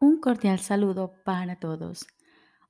Un 0.00 0.20
cordial 0.20 0.60
saludo 0.60 1.12
para 1.24 1.56
todos. 1.56 2.06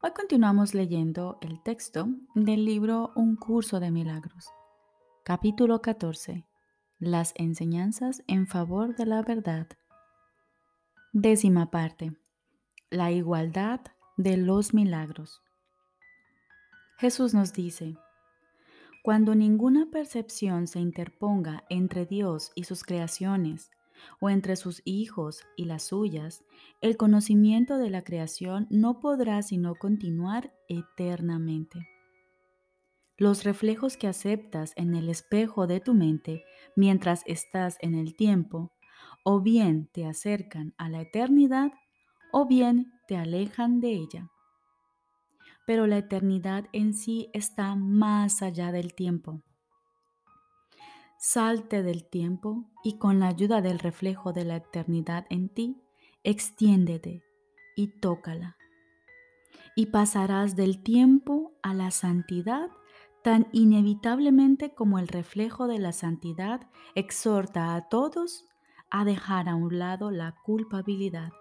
Hoy 0.01 0.13
continuamos 0.13 0.73
leyendo 0.73 1.37
el 1.43 1.63
texto 1.63 2.09
del 2.35 2.65
libro 2.65 3.13
Un 3.17 3.37
curso 3.37 3.81
de 3.81 3.91
milagros. 3.91 4.49
Capítulo 5.25 5.83
14. 5.83 6.47
Las 6.99 7.35
enseñanzas 7.37 8.23
en 8.29 8.47
favor 8.47 8.97
de 8.97 9.05
la 9.05 9.21
verdad. 9.21 9.69
Décima 11.13 11.71
parte. 11.71 12.17
La 12.89 13.11
igualdad 13.11 13.83
de 14.17 14.39
los 14.39 14.73
milagros. 14.73 15.43
Jesús 16.97 17.35
nos 17.35 17.53
dice, 17.53 17.99
cuando 19.03 19.35
ninguna 19.35 19.91
percepción 19.91 20.67
se 20.67 20.81
interponga 20.81 21.65
entre 21.69 22.07
Dios 22.07 22.53
y 22.55 22.65
sus 22.65 22.85
creaciones, 22.85 23.71
o 24.21 24.31
entre 24.31 24.57
sus 24.57 24.83
hijos 24.85 25.45
y 25.57 25.65
las 25.65 25.85
suyas, 25.85 26.45
el 26.81 26.97
conocimiento 26.97 27.79
de 27.79 27.91
la 27.91 28.03
creación 28.03 28.67
no 28.71 29.01
podrá 29.01 29.43
sino 29.43 29.75
continuar 29.75 30.53
eternamente. 30.69 31.89
Los 33.17 33.43
reflejos 33.43 33.97
que 33.97 34.07
aceptas 34.07 34.73
en 34.77 34.95
el 34.95 35.09
espejo 35.09 35.67
de 35.67 35.81
tu 35.81 35.93
mente 35.95 36.45
mientras 36.77 37.23
estás 37.27 37.77
en 37.81 37.97
el 37.97 38.15
tiempo, 38.15 38.73
o 39.25 39.41
bien 39.41 39.89
te 39.93 40.07
acercan 40.07 40.73
a 40.79 40.89
la 40.89 41.01
eternidad, 41.01 41.73
o 42.33 42.47
bien 42.47 42.93
te 43.09 43.17
alejan 43.17 43.81
de 43.81 43.93
ella. 43.95 44.31
Pero 45.67 45.87
la 45.87 45.99
eternidad 45.99 46.67
en 46.73 46.95
sí 46.95 47.29
está 47.33 47.75
más 47.75 48.41
allá 48.43 48.71
del 48.71 48.95
tiempo. 48.95 49.43
Salte 51.21 51.83
del 51.83 52.09
tiempo 52.09 52.71
y 52.85 52.97
con 52.99 53.19
la 53.19 53.27
ayuda 53.27 53.61
del 53.61 53.81
reflejo 53.81 54.33
de 54.33 54.45
la 54.45 54.55
eternidad 54.55 55.27
en 55.31 55.49
ti, 55.49 55.83
extiéndete 56.23 57.25
y 57.75 57.89
tócala. 57.99 58.57
Y 59.75 59.87
pasarás 59.87 60.55
del 60.55 60.81
tiempo 60.81 61.59
a 61.61 61.75
la 61.75 61.91
santidad 61.91 62.71
tan 63.25 63.49
inevitablemente 63.51 64.77
como 64.77 65.01
el 65.01 65.09
reflejo 65.09 65.67
de 65.67 65.81
la 65.81 65.91
santidad 65.91 66.71
exhorta 66.95 67.75
a 67.75 67.89
todos 67.89 68.45
a 68.89 69.05
dejar 69.05 69.49
a 69.49 69.57
un 69.57 69.77
lado 69.77 70.13
la 70.13 70.37
culpabilidad. 70.45 71.33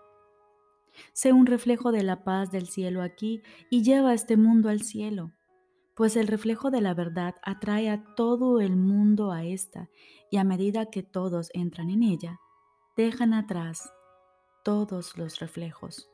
Sé 1.13 1.33
un 1.33 1.45
reflejo 1.45 1.91
de 1.91 2.01
la 2.01 2.23
paz 2.23 2.49
del 2.49 2.67
cielo 2.67 3.03
aquí 3.03 3.43
y 3.69 3.83
lleva 3.83 4.15
este 4.15 4.37
mundo 4.37 4.69
al 4.69 4.81
cielo 4.81 5.36
pues 5.97 6.15
el 6.15 6.27
reflejo 6.27 6.69
de 6.69 6.79
la 6.79 6.93
verdad 6.93 7.35
atrae 7.41 7.89
a 7.89 8.03
todo 8.15 8.61
el 8.61 8.75
mundo 8.75 9.31
a 9.31 9.43
esta, 9.43 9.89
y 10.29 10.37
a 10.37 10.43
medida 10.43 10.91
que 10.91 11.01
todos 11.01 11.49
entran 11.53 11.89
en 11.89 12.03
ella, 12.03 12.39
dejan 12.95 13.33
atrás 13.33 13.91
todos 14.63 15.17
los 15.17 15.39
reflejos. 15.39 16.07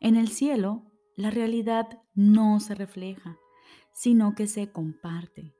En 0.00 0.16
el 0.16 0.28
cielo, 0.28 0.90
la 1.14 1.30
realidad 1.30 2.02
no 2.14 2.58
se 2.58 2.74
refleja, 2.74 3.38
sino 3.92 4.34
que 4.34 4.48
se 4.48 4.72
comparte. 4.72 5.54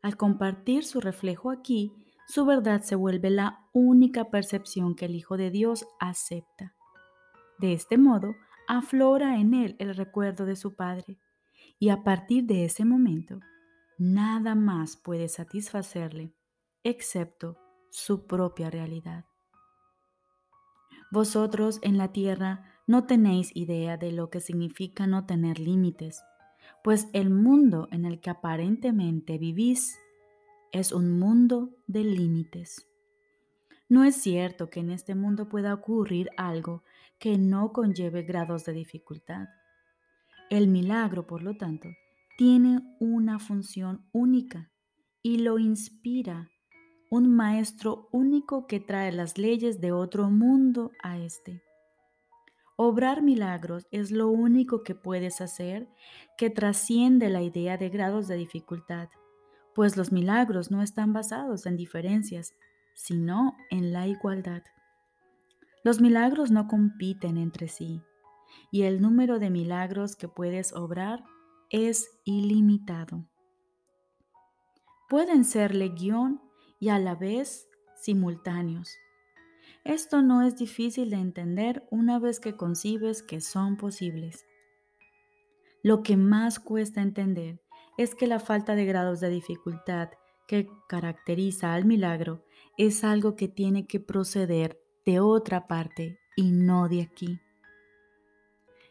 Al 0.00 0.16
compartir 0.16 0.84
su 0.84 1.00
reflejo 1.00 1.50
aquí, 1.50 1.92
su 2.28 2.44
verdad 2.44 2.82
se 2.82 2.94
vuelve 2.94 3.30
la 3.30 3.66
única 3.72 4.30
percepción 4.30 4.94
que 4.94 5.06
el 5.06 5.16
Hijo 5.16 5.36
de 5.36 5.50
Dios 5.50 5.84
acepta. 5.98 6.76
De 7.58 7.72
este 7.72 7.98
modo, 7.98 8.36
aflora 8.68 9.40
en 9.40 9.52
él 9.54 9.74
el 9.80 9.96
recuerdo 9.96 10.44
de 10.44 10.54
su 10.54 10.76
Padre 10.76 11.18
y 11.78 11.90
a 11.90 12.02
partir 12.02 12.44
de 12.44 12.64
ese 12.64 12.84
momento, 12.84 13.40
nada 13.98 14.54
más 14.54 14.96
puede 14.96 15.28
satisfacerle 15.28 16.32
excepto 16.82 17.58
su 17.90 18.26
propia 18.26 18.70
realidad. 18.70 19.24
Vosotros 21.10 21.78
en 21.82 21.98
la 21.98 22.12
tierra 22.12 22.64
no 22.86 23.06
tenéis 23.06 23.50
idea 23.54 23.96
de 23.96 24.12
lo 24.12 24.30
que 24.30 24.40
significa 24.40 25.06
no 25.06 25.26
tener 25.26 25.58
límites, 25.58 26.22
pues 26.82 27.08
el 27.12 27.30
mundo 27.30 27.88
en 27.90 28.04
el 28.04 28.20
que 28.20 28.30
aparentemente 28.30 29.38
vivís 29.38 29.98
es 30.72 30.92
un 30.92 31.18
mundo 31.18 31.70
de 31.86 32.04
límites. 32.04 32.88
No 33.88 34.04
es 34.04 34.16
cierto 34.16 34.68
que 34.68 34.80
en 34.80 34.90
este 34.90 35.14
mundo 35.14 35.48
pueda 35.48 35.72
ocurrir 35.72 36.28
algo 36.36 36.82
que 37.18 37.38
no 37.38 37.72
conlleve 37.72 38.22
grados 38.22 38.64
de 38.64 38.72
dificultad. 38.72 39.46
El 40.50 40.68
milagro, 40.68 41.26
por 41.26 41.42
lo 41.42 41.56
tanto, 41.56 41.88
tiene 42.38 42.80
una 43.00 43.38
función 43.38 44.08
única 44.12 44.70
y 45.22 45.38
lo 45.38 45.58
inspira 45.58 46.50
un 47.10 47.34
maestro 47.34 48.08
único 48.12 48.66
que 48.66 48.80
trae 48.80 49.12
las 49.12 49.38
leyes 49.38 49.80
de 49.80 49.92
otro 49.92 50.30
mundo 50.30 50.90
a 51.02 51.18
este. 51.18 51.62
Obrar 52.76 53.22
milagros 53.22 53.86
es 53.90 54.10
lo 54.10 54.28
único 54.28 54.82
que 54.82 54.94
puedes 54.94 55.40
hacer 55.40 55.88
que 56.36 56.50
trasciende 56.50 57.30
la 57.30 57.42
idea 57.42 57.76
de 57.76 57.88
grados 57.88 58.28
de 58.28 58.36
dificultad, 58.36 59.08
pues 59.74 59.96
los 59.96 60.12
milagros 60.12 60.70
no 60.70 60.82
están 60.82 61.12
basados 61.12 61.66
en 61.66 61.76
diferencias, 61.76 62.54
sino 62.94 63.56
en 63.70 63.92
la 63.92 64.06
igualdad. 64.06 64.62
Los 65.84 66.00
milagros 66.00 66.50
no 66.50 66.66
compiten 66.66 67.36
entre 67.36 67.68
sí, 67.68 68.02
y 68.70 68.82
el 68.82 69.00
número 69.00 69.38
de 69.38 69.50
milagros 69.50 70.16
que 70.16 70.28
puedes 70.28 70.72
obrar 70.72 71.24
es 71.70 72.08
ilimitado. 72.24 73.26
Pueden 75.08 75.44
ser 75.44 75.74
legión 75.74 76.40
y 76.80 76.88
a 76.88 76.98
la 76.98 77.14
vez 77.14 77.68
simultáneos. 77.96 78.96
Esto 79.84 80.22
no 80.22 80.42
es 80.42 80.56
difícil 80.56 81.10
de 81.10 81.16
entender 81.16 81.86
una 81.90 82.18
vez 82.18 82.40
que 82.40 82.56
concibes 82.56 83.22
que 83.22 83.40
son 83.40 83.76
posibles. 83.76 84.44
Lo 85.82 86.02
que 86.02 86.16
más 86.16 86.58
cuesta 86.58 87.02
entender 87.02 87.62
es 87.96 88.14
que 88.14 88.26
la 88.26 88.40
falta 88.40 88.74
de 88.74 88.84
grados 88.84 89.20
de 89.20 89.30
dificultad 89.30 90.10
que 90.48 90.68
caracteriza 90.88 91.72
al 91.72 91.84
milagro 91.84 92.44
es 92.76 93.04
algo 93.04 93.36
que 93.36 93.48
tiene 93.48 93.86
que 93.86 94.00
proceder 94.00 94.80
de 95.04 95.20
otra 95.20 95.66
parte 95.66 96.18
y 96.36 96.50
no 96.50 96.88
de 96.88 97.02
aquí 97.02 97.40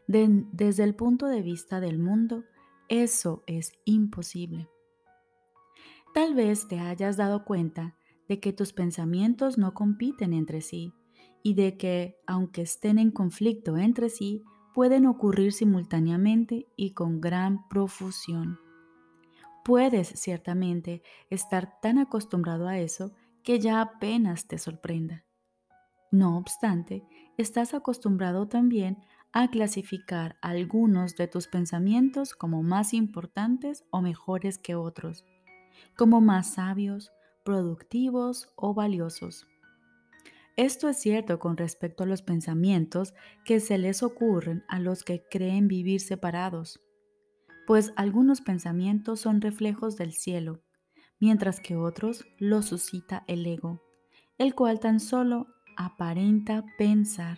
desde 0.07 0.83
el 0.83 0.95
punto 0.95 1.27
de 1.27 1.41
vista 1.41 1.79
del 1.79 1.99
mundo, 1.99 2.43
eso 2.89 3.43
es 3.47 3.73
imposible. 3.85 4.69
Tal 6.13 6.33
vez 6.33 6.67
te 6.67 6.79
hayas 6.79 7.17
dado 7.17 7.43
cuenta 7.43 7.95
de 8.27 8.39
que 8.39 8.53
tus 8.53 8.73
pensamientos 8.73 9.57
no 9.57 9.73
compiten 9.73 10.33
entre 10.33 10.61
sí 10.61 10.93
y 11.43 11.53
de 11.55 11.77
que, 11.77 12.17
aunque 12.25 12.61
estén 12.61 12.99
en 12.99 13.11
conflicto 13.11 13.77
entre 13.77 14.09
sí, 14.09 14.43
pueden 14.73 15.05
ocurrir 15.05 15.53
simultáneamente 15.53 16.67
y 16.75 16.93
con 16.93 17.21
gran 17.21 17.67
profusión. 17.69 18.59
Puedes 19.63 20.09
ciertamente 20.09 21.01
estar 21.29 21.79
tan 21.81 21.97
acostumbrado 21.97 22.67
a 22.67 22.77
eso 22.79 23.13
que 23.43 23.59
ya 23.59 23.81
apenas 23.81 24.47
te 24.47 24.57
sorprenda. 24.57 25.25
No 26.11 26.37
obstante, 26.37 27.03
estás 27.37 27.73
acostumbrado 27.73 28.47
también 28.47 28.99
a 29.35 29.49
clasificar 29.49 30.37
algunos 30.41 31.17
de 31.17 31.27
tus 31.27 31.47
pensamientos 31.47 32.33
como 32.33 32.63
más 32.63 32.93
importantes 32.93 33.83
o 33.91 34.01
mejores 34.01 34.57
que 34.57 34.75
otros, 34.75 35.25
como 35.97 36.21
más 36.21 36.53
sabios, 36.53 37.11
productivos 37.43 38.47
o 38.55 38.73
valiosos. 38.73 39.45
Esto 40.55 40.87
es 40.87 41.01
cierto 41.01 41.37
con 41.37 41.57
respecto 41.57 42.05
a 42.05 42.07
los 42.07 42.21
pensamientos 42.21 43.13
que 43.43 43.59
se 43.59 43.77
les 43.77 44.03
ocurren 44.03 44.63
a 44.69 44.79
los 44.79 45.03
que 45.03 45.25
creen 45.29 45.67
vivir 45.67 45.99
separados, 45.99 46.79
pues 47.67 47.91
algunos 47.97 48.39
pensamientos 48.39 49.19
son 49.19 49.41
reflejos 49.41 49.97
del 49.97 50.13
cielo, 50.13 50.63
mientras 51.19 51.59
que 51.59 51.75
otros 51.75 52.23
los 52.39 52.67
suscita 52.67 53.25
el 53.27 53.45
ego, 53.45 53.83
el 54.37 54.55
cual 54.55 54.79
tan 54.79 55.01
solo 55.01 55.47
aparenta 55.75 56.63
pensar. 56.77 57.37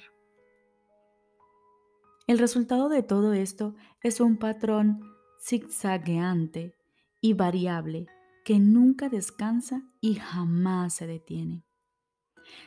El 2.27 2.39
resultado 2.39 2.89
de 2.89 3.03
todo 3.03 3.31
esto 3.31 3.73
es 4.03 4.19
un 4.19 4.35
patrón 4.35 4.99
zigzagueante 5.41 6.75
y 7.21 7.33
variable 7.33 8.07
que 8.43 8.59
nunca 8.59 9.07
descansa 9.07 9.83
y 10.01 10.15
jamás 10.15 10.95
se 10.95 11.07
detiene. 11.07 11.63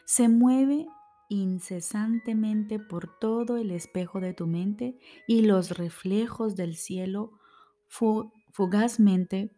Se 0.07 0.29
mueve 0.31 0.87
incesantemente 1.29 2.79
por 2.79 3.19
todo 3.19 3.59
el 3.59 3.71
espejo 3.71 4.19
de 4.21 4.33
tu 4.33 4.47
mente 4.47 4.99
y 5.29 5.43
los 5.43 5.77
reflejos 5.77 6.57
del 6.57 6.75
cielo 6.75 7.39
fugazmente 7.87 9.55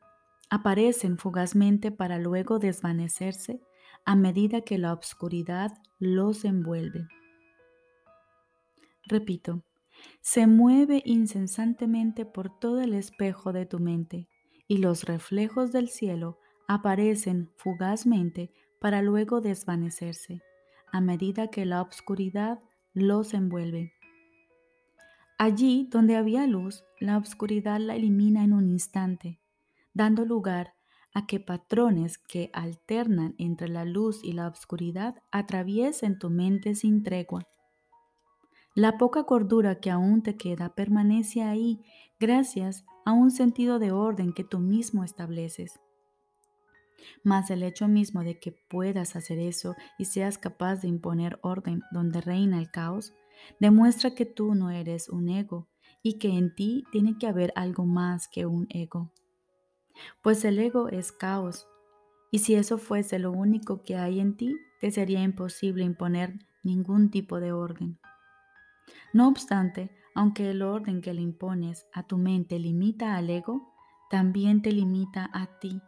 aparecen 0.50 1.16
fugazmente 1.16 1.92
para 1.92 2.18
luego 2.18 2.58
desvanecerse 2.58 3.60
a 4.04 4.16
medida 4.16 4.62
que 4.62 4.78
la 4.78 4.92
oscuridad 4.92 5.72
los 6.00 6.44
envuelve. 6.44 7.06
Repito, 9.04 9.64
se 10.20 10.46
mueve 10.46 11.02
incesantemente 11.04 12.24
por 12.24 12.58
todo 12.58 12.80
el 12.80 12.94
espejo 12.94 13.52
de 13.52 13.66
tu 13.66 13.78
mente 13.78 14.28
y 14.68 14.78
los 14.78 15.04
reflejos 15.04 15.72
del 15.72 15.88
cielo 15.88 16.38
aparecen 16.68 17.50
fugazmente 17.56 18.52
para 18.80 19.02
luego 19.02 19.40
desvanecerse, 19.40 20.42
a 20.92 21.00
medida 21.00 21.48
que 21.48 21.66
la 21.66 21.82
obscuridad 21.82 22.60
los 22.94 23.34
envuelve. 23.34 23.92
Allí 25.38 25.88
donde 25.90 26.16
había 26.16 26.46
luz, 26.46 26.84
la 27.00 27.18
oscuridad 27.18 27.80
la 27.80 27.96
elimina 27.96 28.44
en 28.44 28.52
un 28.52 28.68
instante, 28.68 29.40
dando 29.92 30.24
lugar 30.24 30.74
a 31.14 31.26
que 31.26 31.40
patrones 31.40 32.18
que 32.18 32.50
alternan 32.52 33.34
entre 33.38 33.68
la 33.68 33.84
luz 33.84 34.22
y 34.22 34.32
la 34.32 34.48
oscuridad 34.48 35.16
atraviesen 35.30 36.18
tu 36.18 36.30
mente 36.30 36.74
sin 36.74 37.02
tregua. 37.02 37.46
La 38.74 38.96
poca 38.96 39.24
cordura 39.24 39.80
que 39.80 39.90
aún 39.90 40.22
te 40.22 40.38
queda 40.38 40.74
permanece 40.74 41.42
ahí 41.42 41.84
gracias 42.18 42.86
a 43.04 43.12
un 43.12 43.30
sentido 43.30 43.78
de 43.78 43.92
orden 43.92 44.32
que 44.32 44.44
tú 44.44 44.60
mismo 44.60 45.04
estableces. 45.04 45.78
Mas 47.22 47.50
el 47.50 47.62
hecho 47.64 47.86
mismo 47.86 48.24
de 48.24 48.38
que 48.38 48.52
puedas 48.70 49.14
hacer 49.14 49.38
eso 49.38 49.74
y 49.98 50.06
seas 50.06 50.38
capaz 50.38 50.76
de 50.76 50.88
imponer 50.88 51.38
orden 51.42 51.82
donde 51.90 52.22
reina 52.22 52.58
el 52.58 52.70
caos, 52.70 53.12
demuestra 53.60 54.14
que 54.14 54.24
tú 54.24 54.54
no 54.54 54.70
eres 54.70 55.10
un 55.10 55.28
ego 55.28 55.68
y 56.02 56.18
que 56.18 56.28
en 56.28 56.54
ti 56.54 56.84
tiene 56.92 57.18
que 57.18 57.26
haber 57.26 57.52
algo 57.56 57.84
más 57.84 58.26
que 58.26 58.46
un 58.46 58.66
ego. 58.70 59.12
Pues 60.22 60.46
el 60.46 60.58
ego 60.58 60.88
es 60.88 61.12
caos, 61.12 61.66
y 62.30 62.38
si 62.38 62.54
eso 62.54 62.78
fuese 62.78 63.18
lo 63.18 63.32
único 63.32 63.82
que 63.82 63.96
hay 63.96 64.18
en 64.18 64.34
ti, 64.34 64.56
te 64.80 64.90
sería 64.90 65.22
imposible 65.22 65.84
imponer 65.84 66.38
ningún 66.62 67.10
tipo 67.10 67.38
de 67.38 67.52
orden. 67.52 67.98
No 69.12 69.28
obstante, 69.28 69.90
aunque 70.14 70.50
el 70.50 70.62
orden 70.62 71.00
que 71.00 71.14
le 71.14 71.20
impones 71.20 71.86
a 71.92 72.02
tu 72.02 72.18
mente 72.18 72.58
limita 72.58 73.16
al 73.16 73.30
ego, 73.30 73.72
también 74.10 74.62
te 74.62 74.72
limita 74.72 75.30
a 75.32 75.58
ti. 75.58 75.80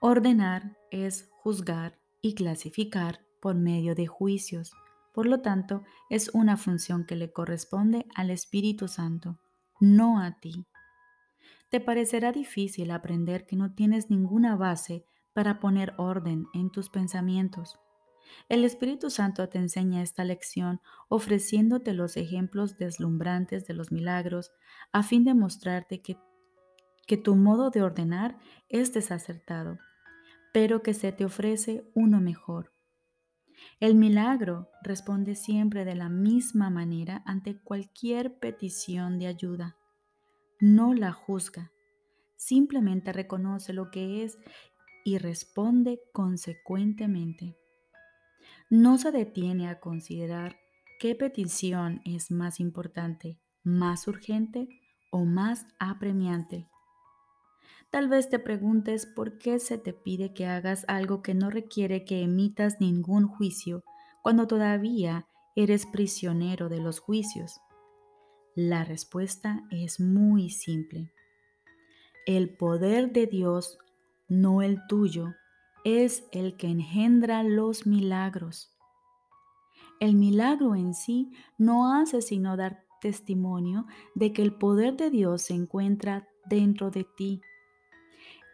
Ordenar 0.00 0.76
es 0.90 1.28
juzgar 1.42 1.98
y 2.22 2.34
clasificar 2.34 3.20
por 3.40 3.54
medio 3.54 3.94
de 3.94 4.06
juicios. 4.06 4.72
Por 5.12 5.26
lo 5.26 5.40
tanto, 5.40 5.82
es 6.08 6.30
una 6.34 6.56
función 6.56 7.04
que 7.04 7.16
le 7.16 7.32
corresponde 7.32 8.06
al 8.14 8.30
Espíritu 8.30 8.86
Santo, 8.86 9.38
no 9.80 10.20
a 10.20 10.38
ti. 10.38 10.66
Te 11.68 11.80
parecerá 11.80 12.32
difícil 12.32 12.90
aprender 12.90 13.46
que 13.46 13.56
no 13.56 13.74
tienes 13.74 14.10
ninguna 14.10 14.56
base 14.56 15.04
para 15.32 15.60
poner 15.60 15.94
orden 15.98 16.46
en 16.54 16.70
tus 16.70 16.90
pensamientos. 16.90 17.78
El 18.48 18.64
Espíritu 18.64 19.10
Santo 19.10 19.48
te 19.48 19.58
enseña 19.58 20.02
esta 20.02 20.24
lección 20.24 20.80
ofreciéndote 21.08 21.94
los 21.94 22.16
ejemplos 22.16 22.76
deslumbrantes 22.78 23.66
de 23.66 23.74
los 23.74 23.92
milagros 23.92 24.52
a 24.92 25.02
fin 25.02 25.24
de 25.24 25.34
mostrarte 25.34 26.00
que, 26.00 26.16
que 27.06 27.16
tu 27.16 27.36
modo 27.36 27.70
de 27.70 27.82
ordenar 27.82 28.38
es 28.68 28.92
desacertado, 28.92 29.78
pero 30.52 30.82
que 30.82 30.94
se 30.94 31.12
te 31.12 31.24
ofrece 31.24 31.84
uno 31.94 32.20
mejor. 32.20 32.72
El 33.78 33.94
milagro 33.94 34.70
responde 34.82 35.34
siempre 35.34 35.84
de 35.84 35.94
la 35.94 36.08
misma 36.08 36.70
manera 36.70 37.22
ante 37.26 37.60
cualquier 37.60 38.38
petición 38.38 39.18
de 39.18 39.26
ayuda 39.26 39.76
no 40.60 40.92
la 40.92 41.12
juzga, 41.12 41.72
simplemente 42.36 43.14
reconoce 43.14 43.72
lo 43.72 43.90
que 43.90 44.22
es 44.22 44.38
y 45.04 45.16
responde 45.16 46.00
consecuentemente. 46.12 47.56
No 48.70 48.98
se 48.98 49.10
detiene 49.10 49.68
a 49.68 49.80
considerar 49.80 50.56
qué 51.00 51.16
petición 51.16 52.02
es 52.04 52.30
más 52.30 52.60
importante, 52.60 53.36
más 53.64 54.06
urgente 54.06 54.68
o 55.10 55.24
más 55.24 55.66
apremiante. 55.80 56.68
Tal 57.90 58.08
vez 58.08 58.28
te 58.28 58.38
preguntes 58.38 59.06
por 59.06 59.38
qué 59.38 59.58
se 59.58 59.76
te 59.76 59.92
pide 59.92 60.32
que 60.32 60.46
hagas 60.46 60.84
algo 60.86 61.20
que 61.20 61.34
no 61.34 61.50
requiere 61.50 62.04
que 62.04 62.22
emitas 62.22 62.80
ningún 62.80 63.26
juicio 63.26 63.82
cuando 64.22 64.46
todavía 64.46 65.26
eres 65.56 65.84
prisionero 65.86 66.68
de 66.68 66.78
los 66.78 67.00
juicios. 67.00 67.60
La 68.54 68.84
respuesta 68.84 69.64
es 69.72 69.98
muy 69.98 70.48
simple. 70.48 71.10
El 72.24 72.56
poder 72.56 73.10
de 73.10 73.26
Dios, 73.26 73.78
no 74.28 74.62
el 74.62 74.86
tuyo, 74.86 75.34
es 75.84 76.24
el 76.32 76.56
que 76.56 76.68
engendra 76.68 77.42
los 77.42 77.86
milagros. 77.86 78.70
El 79.98 80.16
milagro 80.16 80.74
en 80.74 80.94
sí 80.94 81.30
no 81.58 81.94
hace 81.94 82.22
sino 82.22 82.56
dar 82.56 82.84
testimonio 83.00 83.86
de 84.14 84.32
que 84.32 84.42
el 84.42 84.54
poder 84.54 84.96
de 84.96 85.10
Dios 85.10 85.42
se 85.42 85.54
encuentra 85.54 86.28
dentro 86.46 86.90
de 86.90 87.04
ti. 87.04 87.40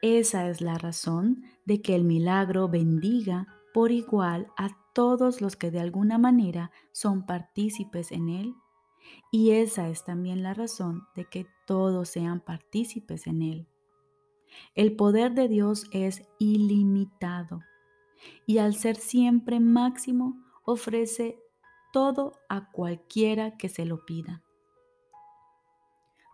Esa 0.02 0.48
es 0.48 0.60
la 0.60 0.78
razón 0.78 1.44
de 1.64 1.82
que 1.82 1.94
el 1.94 2.04
milagro 2.04 2.68
bendiga 2.68 3.46
por 3.72 3.92
igual 3.92 4.48
a 4.56 4.70
todos 4.92 5.40
los 5.40 5.56
que 5.56 5.70
de 5.70 5.80
alguna 5.80 6.18
manera 6.18 6.70
son 6.92 7.26
partícipes 7.26 8.12
en 8.12 8.28
él 8.28 8.54
y 9.30 9.52
esa 9.52 9.88
es 9.88 10.04
también 10.04 10.42
la 10.42 10.54
razón 10.54 11.06
de 11.14 11.24
que 11.26 11.46
todos 11.66 12.08
sean 12.08 12.40
partícipes 12.40 13.26
en 13.26 13.42
Él. 13.42 13.68
El 14.74 14.96
poder 14.96 15.32
de 15.34 15.48
Dios 15.48 15.86
es 15.90 16.22
ilimitado 16.38 17.60
y 18.46 18.58
al 18.58 18.74
ser 18.74 18.96
siempre 18.96 19.60
máximo 19.60 20.42
ofrece 20.64 21.38
todo 21.92 22.32
a 22.48 22.70
cualquiera 22.70 23.56
que 23.56 23.68
se 23.68 23.84
lo 23.84 24.04
pida. 24.04 24.42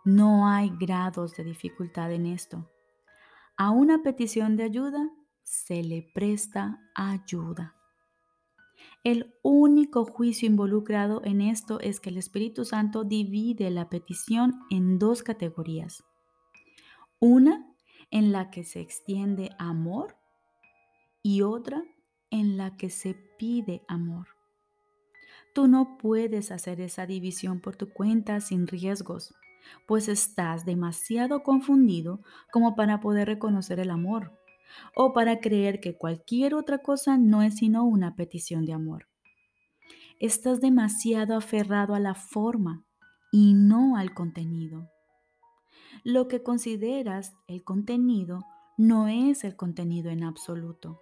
No 0.05 0.49
hay 0.49 0.73
grados 0.81 1.37
de 1.37 1.45
dificultad 1.45 2.13
en 2.13 2.27
esto. 2.27 2.69
A 3.57 3.71
una 3.71 4.03
petición 4.03 4.57
de 4.57 4.65
ayuda 4.65 5.11
se 5.45 5.83
le 5.83 6.03
presta 6.15 6.81
ayuda. 6.95 7.77
El 9.05 9.35
único 9.43 10.05
juicio 10.05 10.49
involucrado 10.49 11.23
en 11.25 11.41
esto 11.41 11.79
es 11.81 12.01
que 12.01 12.11
el 12.11 12.19
Espíritu 12.19 12.65
Santo 12.65 13.05
divide 13.05 13.71
la 13.71 13.89
petición 13.89 14.61
en 14.71 14.99
dos 14.99 15.23
categorías. 15.23 16.05
Una 17.21 17.72
en 18.13 18.31
la 18.31 18.51
que 18.51 18.63
se 18.63 18.81
extiende 18.81 19.51
amor 19.59 20.17
y 21.23 21.43
otra 21.43 21.83
en 22.31 22.57
la 22.57 22.77
que 22.77 22.91
se 22.91 23.15
pide 23.39 23.83
amor. 23.89 24.29
Tú 25.55 25.67
no 25.67 25.99
puedes 25.99 26.53
hacer 26.53 26.81
esa 26.81 27.07
división 27.07 27.61
por 27.61 27.75
tu 27.75 27.93
cuenta 27.93 28.41
sin 28.41 28.67
riesgos, 28.67 29.35
pues 29.87 30.09
estás 30.09 30.65
demasiado 30.65 31.43
confundido 31.43 32.21
como 32.53 32.77
para 32.77 33.01
poder 33.01 33.29
reconocer 33.29 33.81
el 33.81 33.91
amor 33.91 34.39
o 34.95 35.13
para 35.13 35.41
creer 35.41 35.81
que 35.81 35.97
cualquier 35.97 36.55
otra 36.55 36.79
cosa 36.79 37.19
no 37.19 37.43
es 37.43 37.57
sino 37.57 37.85
una 37.85 38.15
petición 38.15 38.65
de 38.65 38.73
amor. 38.73 39.09
Estás 40.21 40.61
demasiado 40.61 41.37
aferrado 41.37 41.95
a 41.95 42.01
la 42.01 42.15
forma 42.15 42.85
y 43.31 43.55
no 43.55 43.97
al 43.97 44.15
contenido. 44.15 44.89
Lo 46.05 46.27
que 46.27 46.43
consideras 46.43 47.37
el 47.47 47.63
contenido 47.63 48.41
no 48.77 49.07
es 49.07 49.45
el 49.45 49.55
contenido 49.55 50.11
en 50.11 50.25
absoluto, 50.25 51.01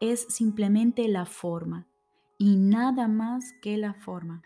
es 0.00 0.22
simplemente 0.30 1.08
la 1.08 1.26
forma 1.26 1.86
y 2.38 2.56
nada 2.56 3.06
más 3.06 3.52
que 3.60 3.76
la 3.76 3.92
forma, 3.92 4.42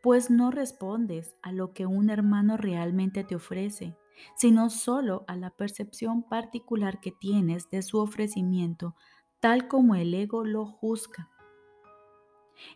pues 0.00 0.30
no 0.30 0.52
respondes 0.52 1.34
a 1.42 1.50
lo 1.50 1.72
que 1.72 1.86
un 1.86 2.08
hermano 2.08 2.56
realmente 2.56 3.24
te 3.24 3.34
ofrece, 3.34 3.96
sino 4.36 4.70
solo 4.70 5.24
a 5.26 5.34
la 5.34 5.50
percepción 5.50 6.22
particular 6.22 7.00
que 7.00 7.10
tienes 7.10 7.68
de 7.70 7.82
su 7.82 7.98
ofrecimiento, 7.98 8.94
tal 9.40 9.66
como 9.66 9.96
el 9.96 10.14
ego 10.14 10.44
lo 10.44 10.66
juzga. 10.66 11.30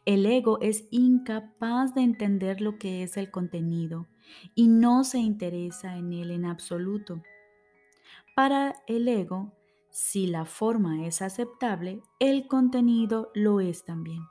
El 0.04 0.26
ego 0.26 0.58
es 0.60 0.88
incapaz 0.90 1.94
de 1.94 2.00
entender 2.00 2.60
lo 2.60 2.76
que 2.76 3.04
es 3.04 3.16
el 3.16 3.30
contenido 3.30 4.08
y 4.54 4.68
no 4.68 5.04
se 5.04 5.18
interesa 5.18 5.96
en 5.96 6.12
él 6.12 6.30
en 6.30 6.44
absoluto. 6.44 7.22
Para 8.34 8.74
el 8.86 9.08
ego, 9.08 9.52
si 9.90 10.26
la 10.26 10.44
forma 10.44 11.06
es 11.06 11.22
aceptable, 11.22 12.02
el 12.20 12.46
contenido 12.46 13.30
lo 13.34 13.60
es 13.60 13.84
también. 13.84 14.22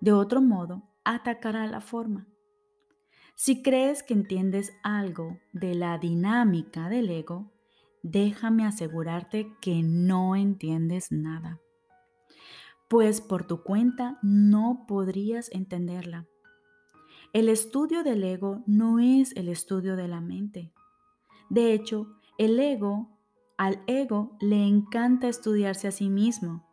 De 0.00 0.12
otro 0.12 0.40
modo, 0.40 0.82
atacará 1.04 1.66
la 1.66 1.80
forma. 1.80 2.26
Si 3.34 3.62
crees 3.62 4.02
que 4.02 4.14
entiendes 4.14 4.72
algo 4.82 5.38
de 5.52 5.74
la 5.74 5.98
dinámica 5.98 6.88
del 6.88 7.10
ego, 7.10 7.52
déjame 8.02 8.64
asegurarte 8.64 9.52
que 9.60 9.82
no 9.82 10.36
entiendes 10.36 11.10
nada, 11.10 11.60
pues 12.88 13.20
por 13.20 13.46
tu 13.46 13.62
cuenta 13.62 14.18
no 14.22 14.84
podrías 14.86 15.50
entenderla. 15.50 16.26
El 17.34 17.48
estudio 17.48 18.04
del 18.04 18.22
ego 18.22 18.62
no 18.64 19.00
es 19.00 19.34
el 19.34 19.48
estudio 19.48 19.96
de 19.96 20.06
la 20.06 20.20
mente. 20.20 20.72
De 21.50 21.72
hecho, 21.72 22.06
el 22.38 22.60
ego, 22.60 23.18
al 23.58 23.82
ego 23.88 24.36
le 24.40 24.64
encanta 24.64 25.26
estudiarse 25.26 25.88
a 25.88 25.90
sí 25.90 26.08
mismo 26.10 26.64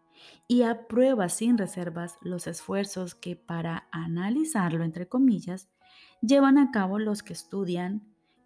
y 0.48 0.62
aprueba 0.62 1.30
sin 1.30 1.58
reservas 1.58 2.20
los 2.22 2.46
esfuerzos 2.46 3.16
que 3.16 3.36
para 3.36 3.88
analizarlo, 3.92 4.84
entre 4.84 5.08
comillas, 5.08 5.68
llevan 6.22 6.60
a 6.60 6.70
cabo 6.70 7.00
los 7.00 7.24
que 7.24 7.34
estudian, 7.34 8.04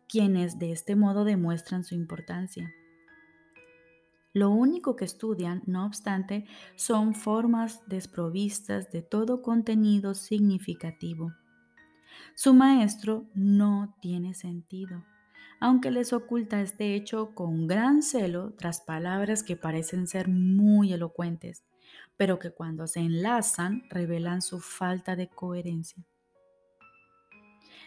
quienes 0.08 0.58
de 0.58 0.72
este 0.72 0.96
modo 0.96 1.26
demuestran 1.26 1.84
su 1.84 1.96
importancia. 1.96 2.74
Lo 4.32 4.52
único 4.52 4.96
que 4.96 5.04
estudian, 5.04 5.64
no 5.66 5.86
obstante, 5.86 6.46
son 6.78 7.14
formas 7.14 7.82
desprovistas 7.88 8.90
de 8.90 9.02
todo 9.02 9.42
contenido 9.42 10.14
significativo. 10.14 11.34
Su 12.36 12.54
maestro 12.54 13.26
no 13.34 13.96
tiene 14.02 14.34
sentido, 14.34 15.06
aunque 15.60 15.92
les 15.92 16.14
oculta 16.14 16.62
este 16.62 16.96
hecho 16.96 17.34
con 17.34 17.68
gran 17.68 18.02
celo 18.02 18.54
tras 18.58 18.82
palabras 18.82 19.44
que 19.44 19.56
parecen 19.56 20.08
ser 20.08 20.28
muy 20.28 20.94
elocuentes, 20.94 21.64
pero 22.18 22.40
que 22.40 22.52
cuando 22.52 22.88
se 22.88 23.00
enlazan 23.00 23.84
revelan 23.90 24.42
su 24.42 24.60
falta 24.60 25.16
de 25.16 25.30
coherencia. 25.30 26.04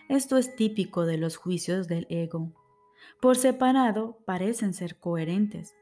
Esto 0.08 0.38
es 0.38 0.56
típico 0.56 1.04
de 1.04 1.18
los 1.18 1.36
juicios 1.36 1.86
del 1.86 2.06
ego. 2.08 2.52
Por 3.20 3.36
separado 3.36 4.18
parecen 4.24 4.72
ser 4.72 4.98
coherentes, 4.98 5.74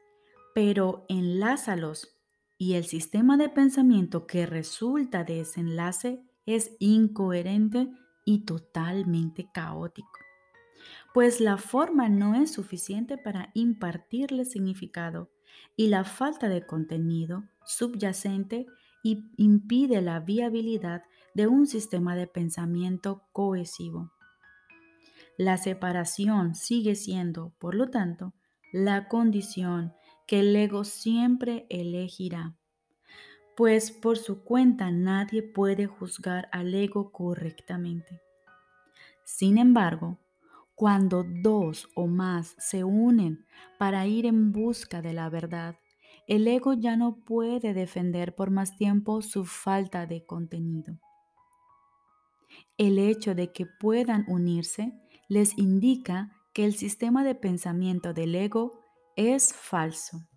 pero 0.53 1.05
enlázalos 1.07 2.17
y 2.57 2.73
el 2.73 2.85
sistema 2.85 3.37
de 3.37 3.49
pensamiento 3.49 4.27
que 4.27 4.45
resulta 4.45 5.23
de 5.23 5.41
ese 5.41 5.61
enlace 5.61 6.23
es 6.45 6.75
incoherente 6.79 7.89
y 8.27 8.39
totalmente 8.39 9.49
caótico, 9.53 10.19
pues 11.13 11.39
la 11.39 11.57
forma 11.57 12.09
no 12.09 12.35
es 12.35 12.51
suficiente 12.51 13.17
para 13.17 13.51
impartirle 13.53 14.43
significado 14.43 15.31
y 15.77 15.87
la 15.87 16.03
falta 16.03 16.49
de 16.49 16.65
contenido 16.65 17.45
subyacente 17.65 18.65
impide 19.01 20.01
la 20.01 20.19
viabilidad 20.19 21.03
de 21.33 21.47
un 21.47 21.67
sistema 21.67 22.17
de 22.17 22.27
pensamiento 22.27 23.23
cohesivo. 23.31 24.11
La 25.37 25.55
separación 25.55 26.53
sigue 26.53 26.95
siendo, 26.95 27.53
por 27.59 27.75
lo 27.75 27.89
tanto, 27.89 28.33
la 28.73 29.07
condición 29.07 29.93
que 30.27 30.41
el 30.41 30.53
ego 30.53 30.83
siempre 30.83 31.65
elegirá, 31.69 32.57
pues 33.57 33.89
por 33.89 34.19
su 34.19 34.43
cuenta 34.43 34.91
nadie 34.91 35.41
puede 35.41 35.87
juzgar 35.87 36.47
al 36.51 36.75
ego 36.75 37.11
correctamente. 37.11 38.21
Sin 39.25 39.57
embargo, 39.57 40.19
cuando 40.75 41.25
dos 41.27 41.89
o 41.95 42.05
más 42.05 42.55
se 42.59 42.83
unen 42.83 43.47
para 43.79 44.05
ir 44.05 44.27
en 44.27 44.51
busca 44.51 45.01
de 45.01 45.11
la 45.13 45.27
verdad, 45.31 45.75
el 46.27 46.47
ego 46.47 46.73
ya 46.73 46.95
no 46.97 47.15
puede 47.25 47.73
defender 47.73 48.35
por 48.35 48.51
más 48.51 48.77
tiempo 48.77 49.23
su 49.23 49.43
falta 49.43 50.05
de 50.05 50.23
contenido. 50.23 50.99
El 52.77 52.99
hecho 52.99 53.33
de 53.33 53.51
que 53.53 53.65
puedan 53.65 54.23
unirse 54.27 54.93
les 55.29 55.57
indica 55.57 56.31
que 56.53 56.63
el 56.63 56.75
sistema 56.75 57.23
de 57.23 57.33
pensamiento 57.33 58.13
del 58.13 58.35
ego 58.35 58.83
es 59.15 59.51
falso. 59.51 60.27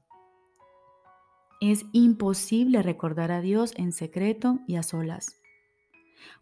Es 1.60 1.84
imposible 1.92 2.82
recordar 2.82 3.30
a 3.30 3.40
Dios 3.40 3.72
en 3.76 3.92
secreto 3.92 4.60
y 4.66 4.76
a 4.76 4.82
solas, 4.82 5.40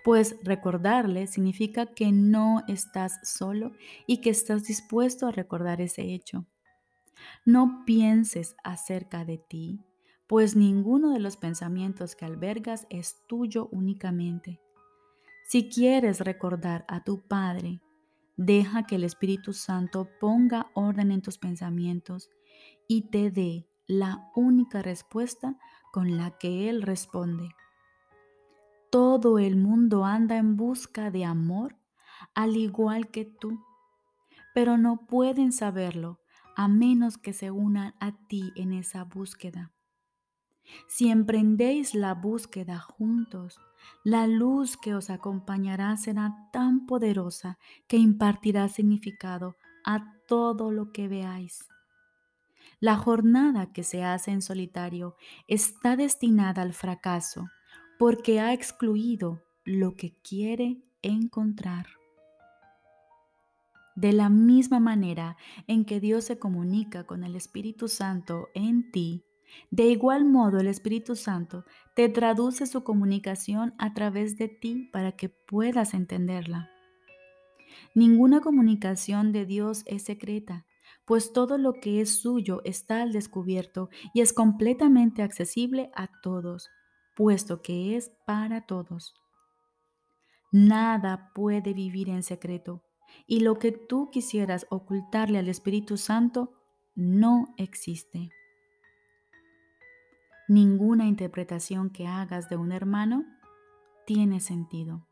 pues 0.04 0.37
recordarle 0.42 1.26
significa 1.26 1.87
que 1.87 2.12
no 2.12 2.62
estás 2.68 3.18
solo 3.22 3.72
y 4.06 4.20
que 4.20 4.30
estás 4.30 4.64
dispuesto 4.64 5.26
a 5.26 5.32
recordar 5.32 5.80
ese 5.80 6.14
hecho. 6.14 6.46
No 7.44 7.82
pienses 7.84 8.54
acerca 8.62 9.25
de 9.25 9.38
ti, 9.38 9.80
pues 10.28 10.54
ninguno 10.54 11.12
de 11.12 11.18
los 11.18 11.37
pensamientos 11.37 12.14
que 12.14 12.25
albergas 12.25 12.87
es 12.90 13.26
tuyo 13.26 13.68
únicamente. 13.72 14.60
Si 15.48 15.68
quieres 15.68 16.20
recordar 16.20 16.84
a 16.87 17.02
tu 17.02 17.26
Padre, 17.26 17.80
Deja 18.38 18.84
que 18.84 18.94
el 18.94 19.02
Espíritu 19.02 19.52
Santo 19.52 20.08
ponga 20.20 20.70
orden 20.75 21.10
en 21.10 21.22
tus 21.22 21.38
pensamientos 21.38 22.30
y 22.87 23.10
te 23.10 23.32
dé 23.32 23.67
la 23.88 24.30
única 24.37 24.83
respuesta 24.83 25.57
con 25.92 26.16
la 26.16 26.30
que 26.38 26.68
Él 26.68 26.83
responde. 26.83 27.49
Todo 28.90 29.38
el 29.38 29.57
mundo 29.57 30.04
anda 30.04 30.37
en 30.37 30.57
busca 30.57 31.11
de 31.11 31.25
amor, 31.25 31.76
al 32.35 32.57
igual 32.57 33.11
que 33.11 33.25
tú, 33.25 33.64
pero 34.54 34.76
no 34.76 35.07
pueden 35.07 35.52
saberlo 35.52 36.21
a 36.54 36.68
menos 36.68 37.16
que 37.16 37.33
se 37.33 37.50
unan 37.50 37.95
a 37.99 38.12
ti 38.28 38.52
en 38.57 38.73
esa 38.73 39.04
búsqueda. 39.04 39.73
Si 40.87 41.09
emprendéis 41.09 41.95
la 41.95 42.14
búsqueda 42.14 42.78
juntos, 42.78 43.59
la 44.04 44.26
luz 44.26 44.76
que 44.76 44.95
os 44.95 45.09
acompañará 45.09 45.97
será 45.97 46.35
tan 46.52 46.85
poderosa 46.85 47.59
que 47.87 47.97
impartirá 47.97 48.68
significado 48.68 49.57
a 49.85 50.12
todo 50.26 50.71
lo 50.71 50.92
que 50.92 51.09
veáis. 51.09 51.68
La 52.80 52.97
jornada 52.97 53.73
que 53.73 53.82
se 53.82 54.04
hace 54.04 54.30
en 54.30 54.40
solitario 54.40 55.16
está 55.49 55.97
destinada 55.97 56.62
al 56.62 56.73
fracaso 56.73 57.49
porque 57.99 58.38
ha 58.38 58.52
excluido 58.52 59.42
lo 59.64 59.97
que 59.97 60.16
quiere 60.23 60.85
encontrar. 61.02 61.87
De 63.97 64.12
la 64.12 64.28
misma 64.28 64.78
manera 64.78 65.37
en 65.66 65.85
que 65.85 65.99
Dios 65.99 66.25
se 66.25 66.38
comunica 66.38 67.04
con 67.04 67.25
el 67.25 67.35
Espíritu 67.35 67.88
Santo 67.88 68.49
en 68.54 68.92
ti, 68.92 69.25
de 69.70 69.87
igual 69.88 70.25
modo, 70.25 70.61
el 70.61 70.68
Espíritu 70.68 71.16
Santo 71.16 71.64
te 71.97 72.08
traduce 72.08 72.66
su 72.66 72.85
comunicación 72.85 73.75
a 73.78 73.94
través 73.94 74.38
de 74.38 74.47
ti 74.49 74.88
para 74.92 75.12
que 75.12 75.28
puedas 75.28 75.94
entenderla. 75.94 76.70
Ninguna 77.94 78.40
comunicación 78.40 79.32
de 79.32 79.47
Dios 79.47 79.82
es 79.87 80.04
secreta, 80.04 80.64
pues 81.08 81.32
todo 81.32 81.56
lo 81.56 81.72
que 81.72 82.02
es 82.02 82.20
suyo 82.20 82.60
está 82.64 83.00
al 83.00 83.12
descubierto 83.12 83.88
y 84.12 84.20
es 84.20 84.34
completamente 84.34 85.22
accesible 85.22 85.90
a 85.96 86.08
todos, 86.20 86.68
puesto 87.16 87.62
que 87.62 87.96
es 87.96 88.12
para 88.26 88.66
todos. 88.66 89.14
Nada 90.52 91.32
puede 91.34 91.72
vivir 91.72 92.10
en 92.10 92.22
secreto, 92.22 92.82
y 93.26 93.40
lo 93.40 93.58
que 93.58 93.72
tú 93.72 94.10
quisieras 94.10 94.66
ocultarle 94.68 95.38
al 95.38 95.48
Espíritu 95.48 95.96
Santo 95.96 96.52
no 96.94 97.54
existe. 97.56 98.28
Ninguna 100.46 101.06
interpretación 101.06 101.88
que 101.88 102.06
hagas 102.06 102.50
de 102.50 102.56
un 102.56 102.70
hermano 102.70 103.24
tiene 104.06 104.40
sentido. 104.40 105.06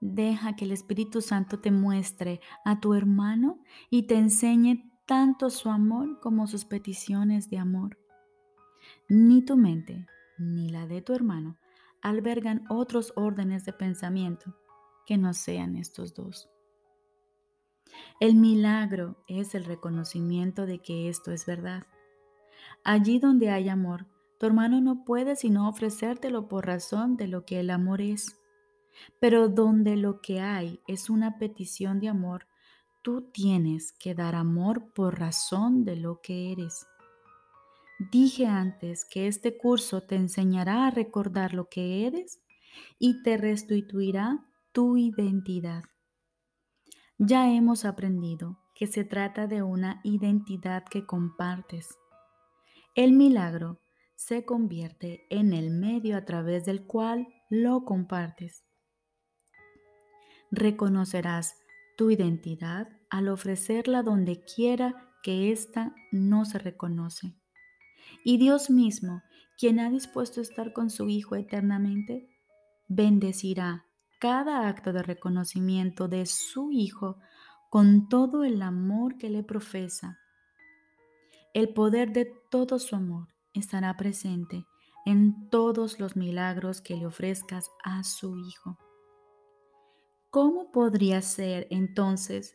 Deja 0.00 0.54
que 0.54 0.66
el 0.66 0.72
Espíritu 0.72 1.22
Santo 1.22 1.60
te 1.60 1.70
muestre 1.70 2.40
a 2.64 2.78
tu 2.78 2.92
hermano 2.92 3.58
y 3.90 4.06
te 4.06 4.16
enseñe 4.16 4.87
tanto 5.08 5.48
su 5.48 5.70
amor 5.70 6.20
como 6.20 6.46
sus 6.46 6.66
peticiones 6.66 7.48
de 7.48 7.56
amor. 7.56 7.98
Ni 9.08 9.42
tu 9.42 9.56
mente 9.56 10.06
ni 10.36 10.68
la 10.68 10.86
de 10.86 11.00
tu 11.00 11.14
hermano 11.14 11.56
albergan 12.02 12.66
otros 12.68 13.14
órdenes 13.16 13.64
de 13.64 13.72
pensamiento 13.72 14.54
que 15.06 15.16
no 15.16 15.32
sean 15.32 15.76
estos 15.76 16.12
dos. 16.12 16.50
El 18.20 18.36
milagro 18.36 19.24
es 19.26 19.54
el 19.54 19.64
reconocimiento 19.64 20.66
de 20.66 20.80
que 20.80 21.08
esto 21.08 21.32
es 21.32 21.46
verdad. 21.46 21.84
Allí 22.84 23.18
donde 23.18 23.48
hay 23.48 23.70
amor, 23.70 24.06
tu 24.38 24.44
hermano 24.44 24.78
no 24.82 25.06
puede 25.06 25.36
sino 25.36 25.70
ofrecértelo 25.70 26.48
por 26.48 26.66
razón 26.66 27.16
de 27.16 27.28
lo 27.28 27.46
que 27.46 27.60
el 27.60 27.70
amor 27.70 28.02
es. 28.02 28.38
Pero 29.20 29.48
donde 29.48 29.96
lo 29.96 30.20
que 30.20 30.42
hay 30.42 30.82
es 30.86 31.08
una 31.08 31.38
petición 31.38 31.98
de 31.98 32.08
amor, 32.08 32.46
tú 33.02 33.30
tienes 33.32 33.92
que 33.92 34.14
dar 34.14 34.34
amor 34.34 34.92
por 34.92 35.18
razón 35.18 35.84
de 35.84 35.96
lo 35.96 36.20
que 36.20 36.52
eres. 36.52 36.86
Dije 37.98 38.46
antes 38.46 39.04
que 39.04 39.26
este 39.26 39.58
curso 39.58 40.02
te 40.02 40.16
enseñará 40.16 40.86
a 40.86 40.90
recordar 40.90 41.52
lo 41.52 41.68
que 41.68 42.06
eres 42.06 42.40
y 42.98 43.22
te 43.22 43.36
restituirá 43.36 44.46
tu 44.72 44.96
identidad. 44.96 45.84
Ya 47.18 47.52
hemos 47.52 47.84
aprendido 47.84 48.60
que 48.76 48.86
se 48.86 49.02
trata 49.02 49.48
de 49.48 49.62
una 49.62 50.00
identidad 50.04 50.84
que 50.84 51.04
compartes. 51.04 51.98
El 52.94 53.12
milagro 53.12 53.80
se 54.14 54.44
convierte 54.44 55.26
en 55.30 55.52
el 55.52 55.70
medio 55.70 56.16
a 56.16 56.24
través 56.24 56.64
del 56.64 56.86
cual 56.86 57.26
lo 57.50 57.84
compartes. 57.84 58.64
Reconocerás 60.52 61.56
tu 61.98 62.12
identidad 62.12 62.88
al 63.10 63.28
ofrecerla 63.28 64.04
donde 64.04 64.44
quiera 64.44 65.12
que 65.24 65.50
ésta 65.50 65.96
no 66.12 66.44
se 66.44 66.60
reconoce. 66.60 67.34
Y 68.24 68.38
Dios 68.38 68.70
mismo, 68.70 69.20
quien 69.58 69.80
ha 69.80 69.90
dispuesto 69.90 70.38
a 70.38 70.44
estar 70.44 70.72
con 70.72 70.90
su 70.90 71.08
Hijo 71.08 71.34
eternamente, 71.34 72.30
bendecirá 72.86 73.84
cada 74.20 74.68
acto 74.68 74.92
de 74.92 75.02
reconocimiento 75.02 76.06
de 76.06 76.24
su 76.26 76.70
Hijo 76.70 77.18
con 77.68 78.08
todo 78.08 78.44
el 78.44 78.62
amor 78.62 79.18
que 79.18 79.28
le 79.28 79.42
profesa. 79.42 80.20
El 81.52 81.74
poder 81.74 82.12
de 82.12 82.32
todo 82.48 82.78
su 82.78 82.94
amor 82.94 83.26
estará 83.54 83.96
presente 83.96 84.64
en 85.04 85.50
todos 85.50 85.98
los 85.98 86.14
milagros 86.14 86.80
que 86.80 86.94
le 86.94 87.06
ofrezcas 87.06 87.72
a 87.82 88.04
su 88.04 88.38
Hijo. 88.38 88.78
¿Cómo 90.30 90.70
podría 90.72 91.22
ser 91.22 91.66
entonces 91.70 92.54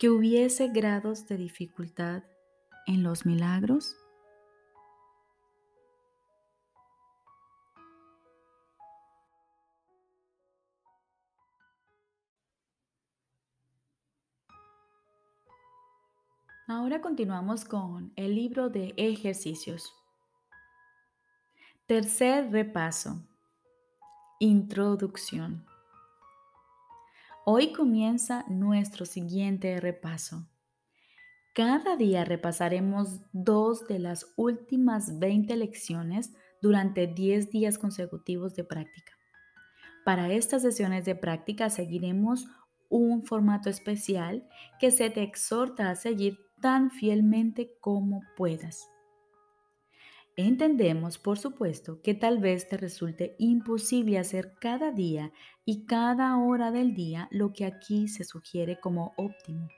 que 0.00 0.10
hubiese 0.10 0.68
grados 0.68 1.28
de 1.28 1.36
dificultad 1.36 2.24
en 2.88 3.04
los 3.04 3.24
milagros? 3.24 3.96
Ahora 16.66 17.00
continuamos 17.00 17.64
con 17.64 18.12
el 18.16 18.34
libro 18.34 18.70
de 18.70 18.92
ejercicios. 18.96 19.94
Tercer 21.86 22.50
repaso. 22.50 23.22
Introducción. 24.40 25.73
Hoy 27.46 27.74
comienza 27.74 28.46
nuestro 28.48 29.04
siguiente 29.04 29.78
repaso. 29.78 30.48
Cada 31.54 31.94
día 31.94 32.24
repasaremos 32.24 33.20
dos 33.34 33.86
de 33.86 33.98
las 33.98 34.32
últimas 34.38 35.18
20 35.18 35.54
lecciones 35.56 36.32
durante 36.62 37.06
10 37.06 37.50
días 37.50 37.76
consecutivos 37.76 38.56
de 38.56 38.64
práctica. 38.64 39.12
Para 40.06 40.32
estas 40.32 40.62
sesiones 40.62 41.04
de 41.04 41.16
práctica 41.16 41.68
seguiremos 41.68 42.46
un 42.88 43.26
formato 43.26 43.68
especial 43.68 44.48
que 44.80 44.90
se 44.90 45.10
te 45.10 45.22
exhorta 45.22 45.90
a 45.90 45.96
seguir 45.96 46.38
tan 46.62 46.90
fielmente 46.90 47.76
como 47.78 48.22
puedas. 48.38 48.88
Entendemos, 50.36 51.18
por 51.18 51.38
supuesto, 51.38 52.02
que 52.02 52.14
tal 52.14 52.38
vez 52.38 52.68
te 52.68 52.76
resulte 52.76 53.36
imposible 53.38 54.18
hacer 54.18 54.54
cada 54.60 54.90
día 54.90 55.32
y 55.64 55.86
cada 55.86 56.36
hora 56.38 56.72
del 56.72 56.94
día 56.94 57.28
lo 57.30 57.52
que 57.52 57.64
aquí 57.64 58.08
se 58.08 58.24
sugiere 58.24 58.80
como 58.80 59.14
óptimo. 59.16 59.68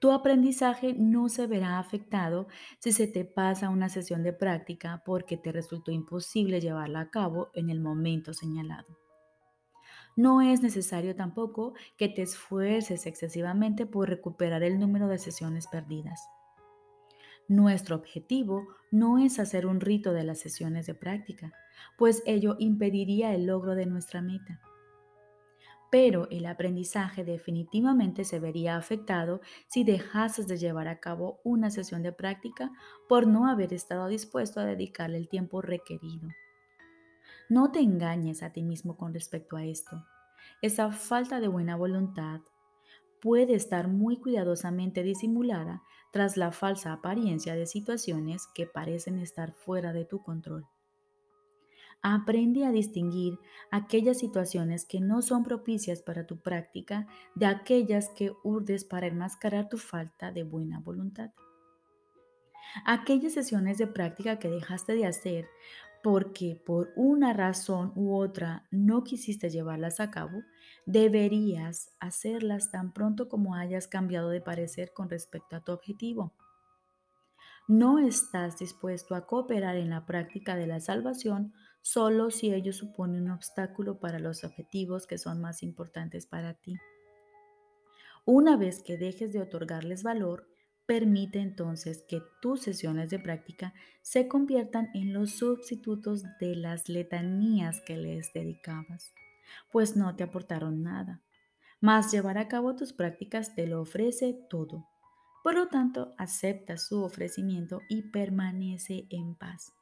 Tu 0.00 0.12
aprendizaje 0.12 0.94
no 0.94 1.28
se 1.28 1.46
verá 1.46 1.78
afectado 1.78 2.46
si 2.78 2.92
se 2.92 3.06
te 3.06 3.26
pasa 3.26 3.68
una 3.68 3.90
sesión 3.90 4.22
de 4.22 4.32
práctica 4.32 5.02
porque 5.04 5.36
te 5.36 5.52
resultó 5.52 5.90
imposible 5.90 6.60
llevarla 6.60 7.00
a 7.00 7.10
cabo 7.10 7.50
en 7.54 7.68
el 7.68 7.80
momento 7.80 8.32
señalado. 8.32 8.98
No 10.16 10.40
es 10.40 10.62
necesario 10.62 11.16
tampoco 11.16 11.74
que 11.98 12.08
te 12.08 12.22
esfuerces 12.22 13.06
excesivamente 13.06 13.84
por 13.84 14.08
recuperar 14.08 14.62
el 14.62 14.78
número 14.78 15.08
de 15.08 15.18
sesiones 15.18 15.66
perdidas. 15.66 16.20
Nuestro 17.48 17.96
objetivo 17.96 18.68
no 18.90 19.18
es 19.18 19.38
hacer 19.38 19.66
un 19.66 19.80
rito 19.80 20.12
de 20.12 20.24
las 20.24 20.38
sesiones 20.38 20.86
de 20.86 20.94
práctica, 20.94 21.52
pues 21.98 22.22
ello 22.24 22.56
impediría 22.58 23.34
el 23.34 23.46
logro 23.46 23.74
de 23.74 23.84
nuestra 23.84 24.22
meta. 24.22 24.60
Pero 25.90 26.26
el 26.30 26.46
aprendizaje 26.46 27.22
definitivamente 27.22 28.24
se 28.24 28.40
vería 28.40 28.76
afectado 28.76 29.40
si 29.66 29.84
dejases 29.84 30.48
de 30.48 30.56
llevar 30.56 30.88
a 30.88 31.00
cabo 31.00 31.40
una 31.44 31.70
sesión 31.70 32.02
de 32.02 32.12
práctica 32.12 32.72
por 33.08 33.26
no 33.26 33.46
haber 33.46 33.74
estado 33.74 34.08
dispuesto 34.08 34.60
a 34.60 34.64
dedicarle 34.64 35.18
el 35.18 35.28
tiempo 35.28 35.60
requerido. 35.60 36.28
No 37.50 37.70
te 37.70 37.80
engañes 37.80 38.42
a 38.42 38.52
ti 38.52 38.62
mismo 38.62 38.96
con 38.96 39.12
respecto 39.12 39.56
a 39.56 39.64
esto. 39.64 40.02
Esa 40.62 40.90
falta 40.90 41.40
de 41.40 41.48
buena 41.48 41.76
voluntad 41.76 42.40
puede 43.20 43.54
estar 43.54 43.88
muy 43.88 44.16
cuidadosamente 44.16 45.02
disimulada 45.02 45.82
tras 46.14 46.36
la 46.36 46.52
falsa 46.52 46.92
apariencia 46.92 47.56
de 47.56 47.66
situaciones 47.66 48.46
que 48.54 48.66
parecen 48.66 49.18
estar 49.18 49.50
fuera 49.50 49.92
de 49.92 50.04
tu 50.04 50.22
control. 50.22 50.64
Aprende 52.02 52.64
a 52.64 52.70
distinguir 52.70 53.40
aquellas 53.72 54.20
situaciones 54.20 54.84
que 54.84 55.00
no 55.00 55.22
son 55.22 55.42
propicias 55.42 56.02
para 56.02 56.24
tu 56.24 56.38
práctica 56.38 57.08
de 57.34 57.46
aquellas 57.46 58.10
que 58.10 58.30
urdes 58.44 58.84
para 58.84 59.08
enmascarar 59.08 59.68
tu 59.68 59.76
falta 59.76 60.30
de 60.30 60.44
buena 60.44 60.78
voluntad. 60.78 61.32
Aquellas 62.86 63.32
sesiones 63.32 63.78
de 63.78 63.88
práctica 63.88 64.38
que 64.38 64.48
dejaste 64.48 64.94
de 64.94 65.06
hacer 65.06 65.48
porque 66.04 66.62
por 66.64 66.92
una 66.94 67.32
razón 67.32 67.90
u 67.96 68.14
otra 68.14 68.68
no 68.70 69.02
quisiste 69.02 69.50
llevarlas 69.50 69.98
a 69.98 70.12
cabo, 70.12 70.44
deberías 70.86 71.90
hacerlas 72.00 72.70
tan 72.70 72.92
pronto 72.92 73.28
como 73.28 73.54
hayas 73.54 73.88
cambiado 73.88 74.30
de 74.30 74.40
parecer 74.40 74.92
con 74.92 75.08
respecto 75.08 75.56
a 75.56 75.60
tu 75.60 75.72
objetivo. 75.72 76.32
No 77.66 77.98
estás 77.98 78.58
dispuesto 78.58 79.14
a 79.14 79.26
cooperar 79.26 79.76
en 79.76 79.90
la 79.90 80.04
práctica 80.04 80.56
de 80.56 80.66
la 80.66 80.80
salvación 80.80 81.54
solo 81.82 82.30
si 82.30 82.52
ello 82.52 82.72
supone 82.72 83.18
un 83.18 83.30
obstáculo 83.30 84.00
para 84.00 84.18
los 84.18 84.44
objetivos 84.44 85.06
que 85.06 85.18
son 85.18 85.40
más 85.40 85.62
importantes 85.62 86.26
para 86.26 86.54
ti. 86.54 86.76
Una 88.26 88.56
vez 88.56 88.82
que 88.82 88.96
dejes 88.96 89.32
de 89.32 89.40
otorgarles 89.40 90.02
valor, 90.02 90.48
Permite 90.86 91.38
entonces 91.38 92.04
que 92.06 92.20
tus 92.42 92.60
sesiones 92.60 93.08
de 93.08 93.18
práctica 93.18 93.72
se 94.02 94.28
conviertan 94.28 94.90
en 94.92 95.14
los 95.14 95.30
sustitutos 95.30 96.24
de 96.38 96.56
las 96.56 96.90
letanías 96.90 97.80
que 97.86 97.96
les 97.96 98.30
dedicabas, 98.34 99.14
pues 99.70 99.96
no 99.96 100.14
te 100.16 100.24
aportaron 100.24 100.82
nada. 100.82 101.22
Mas 101.80 102.12
llevar 102.12 102.38
a 102.38 102.48
cabo 102.48 102.76
tus 102.76 102.92
prácticas 102.92 103.54
te 103.54 103.66
lo 103.66 103.80
ofrece 103.80 104.38
todo. 104.48 104.86
Por 105.42 105.54
lo 105.54 105.68
tanto, 105.68 106.14
acepta 106.16 106.78
su 106.78 107.02
ofrecimiento 107.02 107.82
y 107.88 108.10
permanece 108.10 109.06
en 109.10 109.34
paz. 109.34 109.74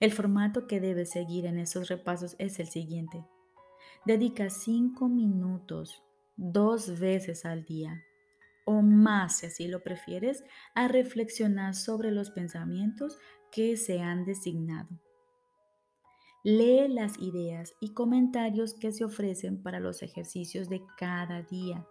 El 0.00 0.12
formato 0.12 0.66
que 0.66 0.80
debes 0.80 1.10
seguir 1.10 1.46
en 1.46 1.58
esos 1.58 1.88
repasos 1.88 2.36
es 2.38 2.60
el 2.60 2.68
siguiente. 2.68 3.24
Dedica 4.04 4.48
cinco 4.50 5.08
minutos 5.08 6.02
dos 6.36 7.00
veces 7.00 7.44
al 7.44 7.64
día 7.64 8.04
o 8.70 8.82
más, 8.82 9.38
si 9.38 9.46
así 9.46 9.66
lo 9.66 9.82
prefieres, 9.82 10.44
a 10.74 10.88
reflexionar 10.88 11.74
sobre 11.74 12.10
los 12.10 12.28
pensamientos 12.28 13.18
que 13.50 13.78
se 13.78 14.02
han 14.02 14.26
designado. 14.26 14.90
Lee 16.50 16.88
las 16.88 17.18
ideas 17.18 17.74
y 17.78 17.92
comentarios 17.92 18.72
que 18.72 18.90
se 18.90 19.04
ofrecen 19.04 19.62
para 19.62 19.80
los 19.80 20.02
ejercicios 20.02 20.70
de 20.70 20.80
cada 20.96 21.42
día. 21.42 21.86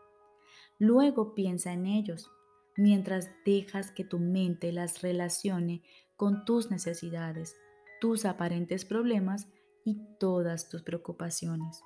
Luego 0.80 1.36
piensa 1.36 1.74
en 1.74 1.86
ellos, 1.86 2.32
mientras 2.76 3.30
dejas 3.46 3.91
que 3.91 4.04
tu 4.04 4.17
mente 4.17 4.72
las 4.72 5.04
relacione 5.04 5.84
con 6.15 6.43
tus 6.43 6.72
necesidades, 6.72 7.56
tus 8.02 8.26
aparentes 8.26 8.84
problemas 8.84 9.48
y 9.86 10.02
todas 10.20 10.70
tus 10.70 10.82
preocupaciones. 10.82 11.84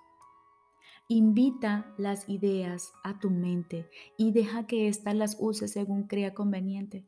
Invita 1.10 1.94
las 1.98 2.30
ideas 2.30 2.94
a 3.04 3.20
tu 3.20 3.32
mente 3.32 3.90
y 4.18 4.32
deja 4.32 4.66
que 4.66 4.88
ésta 4.88 5.14
las 5.14 5.36
use 5.42 5.68
según 5.68 6.08
crea 6.08 6.34
conveniente. 6.34 7.06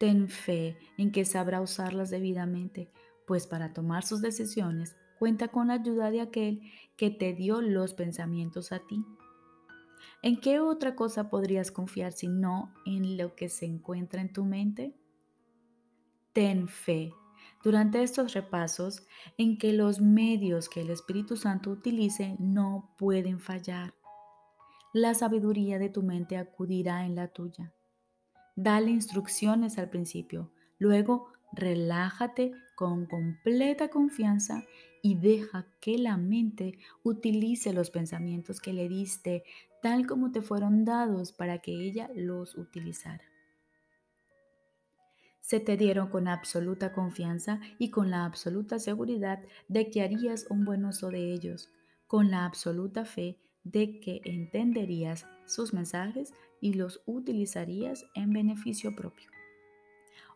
Ten 0.00 0.28
fe 0.28 0.76
en 0.98 1.12
que 1.12 1.24
sabrá 1.24 1.60
usarlas 1.60 2.10
debidamente, 2.10 2.90
pues 3.32 3.46
para 3.46 3.72
tomar 3.72 4.04
sus 4.04 4.20
decisiones 4.20 4.94
cuenta 5.18 5.48
con 5.48 5.68
la 5.68 5.72
ayuda 5.72 6.10
de 6.10 6.20
aquel 6.20 6.70
que 6.98 7.08
te 7.08 7.32
dio 7.32 7.62
los 7.62 7.94
pensamientos 7.94 8.72
a 8.72 8.80
ti. 8.80 9.06
¿En 10.20 10.38
qué 10.38 10.60
otra 10.60 10.94
cosa 10.94 11.30
podrías 11.30 11.72
confiar 11.72 12.12
si 12.12 12.28
no 12.28 12.74
en 12.84 13.16
lo 13.16 13.34
que 13.34 13.48
se 13.48 13.64
encuentra 13.64 14.20
en 14.20 14.34
tu 14.34 14.44
mente? 14.44 14.94
Ten 16.34 16.68
fe 16.68 17.14
durante 17.64 18.02
estos 18.02 18.34
repasos 18.34 19.06
en 19.38 19.56
que 19.56 19.72
los 19.72 19.98
medios 19.98 20.68
que 20.68 20.82
el 20.82 20.90
Espíritu 20.90 21.38
Santo 21.38 21.70
utilice 21.70 22.36
no 22.38 22.94
pueden 22.98 23.40
fallar. 23.40 23.94
La 24.92 25.14
sabiduría 25.14 25.78
de 25.78 25.88
tu 25.88 26.02
mente 26.02 26.36
acudirá 26.36 27.06
en 27.06 27.14
la 27.14 27.28
tuya. 27.28 27.72
Dale 28.56 28.90
instrucciones 28.90 29.78
al 29.78 29.88
principio, 29.88 30.52
luego 30.78 31.32
relájate 31.54 32.52
con 32.82 33.06
completa 33.06 33.90
confianza 33.90 34.64
y 35.02 35.14
deja 35.14 35.66
que 35.80 35.98
la 35.98 36.16
mente 36.16 36.78
utilice 37.04 37.72
los 37.72 37.90
pensamientos 37.90 38.60
que 38.60 38.72
le 38.72 38.88
diste 38.88 39.44
tal 39.82 40.04
como 40.08 40.32
te 40.32 40.42
fueron 40.42 40.84
dados 40.84 41.32
para 41.32 41.58
que 41.58 41.70
ella 41.70 42.10
los 42.16 42.58
utilizara 42.58 43.22
se 45.40 45.60
te 45.60 45.76
dieron 45.76 46.08
con 46.08 46.26
absoluta 46.26 46.92
confianza 46.92 47.60
y 47.78 47.90
con 47.90 48.10
la 48.10 48.24
absoluta 48.24 48.78
seguridad 48.80 49.40
de 49.68 49.90
que 49.90 50.02
harías 50.02 50.46
un 50.48 50.64
buen 50.64 50.84
uso 50.84 51.10
de 51.10 51.32
ellos, 51.32 51.68
con 52.06 52.30
la 52.30 52.46
absoluta 52.46 53.04
fe 53.04 53.38
de 53.64 54.00
que 54.00 54.22
entenderías 54.24 55.26
sus 55.44 55.72
mensajes 55.72 56.32
y 56.60 56.74
los 56.74 57.02
utilizarías 57.06 58.06
en 58.14 58.32
beneficio 58.32 58.94
propio. 58.94 59.30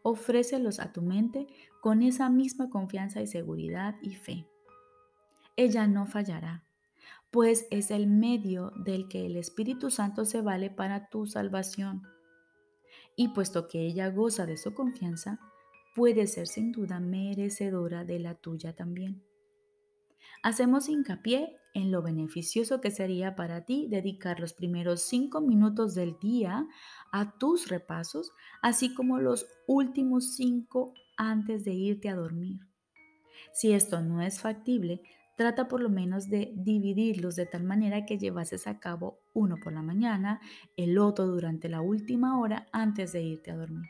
Ofrécelos 0.02 0.78
a 0.78 0.92
tu 0.92 1.02
mente 1.02 1.48
con 1.86 2.02
esa 2.02 2.28
misma 2.30 2.68
confianza 2.68 3.22
y 3.22 3.28
seguridad 3.28 3.94
y 4.02 4.16
fe. 4.16 4.44
Ella 5.54 5.86
no 5.86 6.04
fallará, 6.04 6.64
pues 7.30 7.68
es 7.70 7.92
el 7.92 8.08
medio 8.08 8.72
del 8.74 9.06
que 9.06 9.24
el 9.24 9.36
Espíritu 9.36 9.92
Santo 9.92 10.24
se 10.24 10.40
vale 10.40 10.68
para 10.68 11.08
tu 11.10 11.28
salvación 11.28 12.02
y 13.14 13.28
puesto 13.28 13.68
que 13.68 13.86
ella 13.86 14.10
goza 14.10 14.46
de 14.46 14.56
su 14.56 14.74
confianza, 14.74 15.38
puede 15.94 16.26
ser 16.26 16.48
sin 16.48 16.72
duda 16.72 16.98
merecedora 16.98 18.04
de 18.04 18.18
la 18.18 18.34
tuya 18.34 18.74
también. 18.74 19.22
Hacemos 20.42 20.88
hincapié 20.88 21.56
en 21.72 21.92
lo 21.92 22.02
beneficioso 22.02 22.80
que 22.80 22.90
sería 22.90 23.36
para 23.36 23.64
ti 23.64 23.86
dedicar 23.88 24.40
los 24.40 24.54
primeros 24.54 25.02
cinco 25.02 25.40
minutos 25.40 25.94
del 25.94 26.18
día 26.18 26.66
a 27.12 27.38
tus 27.38 27.68
repasos, 27.68 28.32
así 28.60 28.92
como 28.92 29.20
los 29.20 29.46
últimos 29.68 30.34
cinco 30.34 30.92
antes 31.16 31.64
de 31.64 31.72
irte 31.72 32.08
a 32.08 32.16
dormir. 32.16 32.60
Si 33.52 33.72
esto 33.72 34.00
no 34.00 34.22
es 34.22 34.40
factible, 34.40 35.02
Trata 35.36 35.68
por 35.68 35.82
lo 35.82 35.90
menos 35.90 36.30
de 36.30 36.54
dividirlos 36.56 37.36
de 37.36 37.44
tal 37.44 37.62
manera 37.62 38.06
que 38.06 38.16
llevases 38.16 38.66
a 38.66 38.80
cabo 38.80 39.20
uno 39.34 39.58
por 39.62 39.74
la 39.74 39.82
mañana, 39.82 40.40
el 40.78 40.96
otro 40.98 41.26
durante 41.26 41.68
la 41.68 41.82
última 41.82 42.40
hora 42.40 42.66
antes 42.72 43.12
de 43.12 43.20
irte 43.20 43.50
a 43.50 43.56
dormir. 43.56 43.84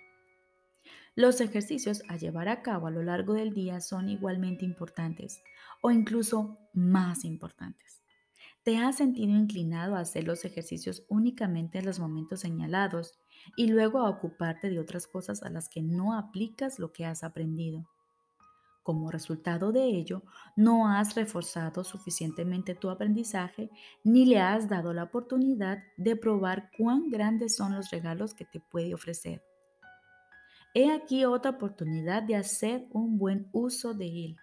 Los 1.15 1.41
ejercicios 1.41 2.03
a 2.09 2.17
llevar 2.17 2.49
a 2.49 2.63
cabo 2.63 2.89
a 2.89 2.91
lo 2.91 3.03
largo 3.03 3.35
del 3.35 3.55
día 3.55 3.81
son 3.81 4.09
igualmente 4.09 4.65
importantes 4.65 5.41
o 5.83 5.93
incluso 5.93 6.59
más 6.75 7.25
importantes. 7.25 8.03
¿Te 8.67 8.79
has 8.79 8.97
sentido 8.97 9.31
inclinado 9.31 9.95
a 9.95 10.01
hacer 10.01 10.25
los 10.25 10.45
ejercicios 10.45 11.05
únicamente 11.09 11.79
en 11.79 11.87
los 11.87 12.01
momentos 12.01 12.41
señalados 12.41 13.17
y 13.57 13.69
luego 13.69 14.01
a 14.01 14.11
ocuparte 14.11 14.71
de 14.71 14.81
otras 14.81 15.07
cosas 15.07 15.45
a 15.45 15.51
las 15.51 15.69
que 15.69 15.83
no 15.83 16.19
aplicas 16.19 16.81
lo 16.81 16.93
que 16.93 17.07
has 17.07 17.23
aprendido? 17.23 17.87
Como 18.83 19.13
resultado 19.13 19.71
de 19.71 19.85
ello, 19.85 20.25
no 20.57 20.89
has 20.89 21.15
reforzado 21.15 21.85
suficientemente 21.85 22.75
tu 22.75 22.91
aprendizaje 22.91 23.71
ni 24.03 24.27
le 24.27 24.41
has 24.41 24.69
dado 24.69 24.93
la 24.93 25.05
oportunidad 25.05 25.79
de 25.97 26.17
probar 26.17 26.73
cuán 26.77 27.09
grandes 27.09 27.55
son 27.55 27.73
los 27.73 27.91
regalos 27.91 28.35
que 28.35 28.47
te 28.47 28.59
puede 28.59 28.95
ofrecer. 28.95 29.45
He 30.75 30.91
aquí 30.91 31.25
otra 31.25 31.53
oportunidad 31.53 32.25
de 32.25 32.35
hacer 32.35 32.89
un 32.91 33.17
buen 33.17 33.49
uso 33.53 33.95
de 33.95 34.07
él. 34.25 34.37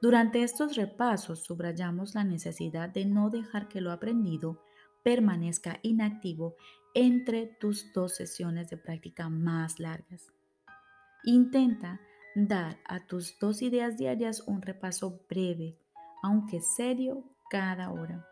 Durante 0.00 0.44
estos 0.44 0.76
repasos 0.76 1.42
subrayamos 1.42 2.14
la 2.14 2.22
necesidad 2.22 2.88
de 2.88 3.04
no 3.04 3.30
dejar 3.30 3.68
que 3.68 3.80
lo 3.80 3.90
aprendido 3.90 4.62
permanezca 5.02 5.80
inactivo 5.82 6.54
entre 6.94 7.46
tus 7.46 7.92
dos 7.92 8.14
sesiones 8.14 8.70
de 8.70 8.76
práctica 8.76 9.28
más 9.28 9.80
largas. 9.80 10.32
Intenta 11.24 12.00
dar 12.36 12.78
a 12.86 13.06
tus 13.06 13.38
dos 13.40 13.60
ideas 13.60 13.96
diarias 13.96 14.44
un 14.46 14.62
repaso 14.62 15.24
breve, 15.28 15.76
aunque 16.22 16.60
serio, 16.60 17.24
cada 17.50 17.90
hora. 17.90 18.24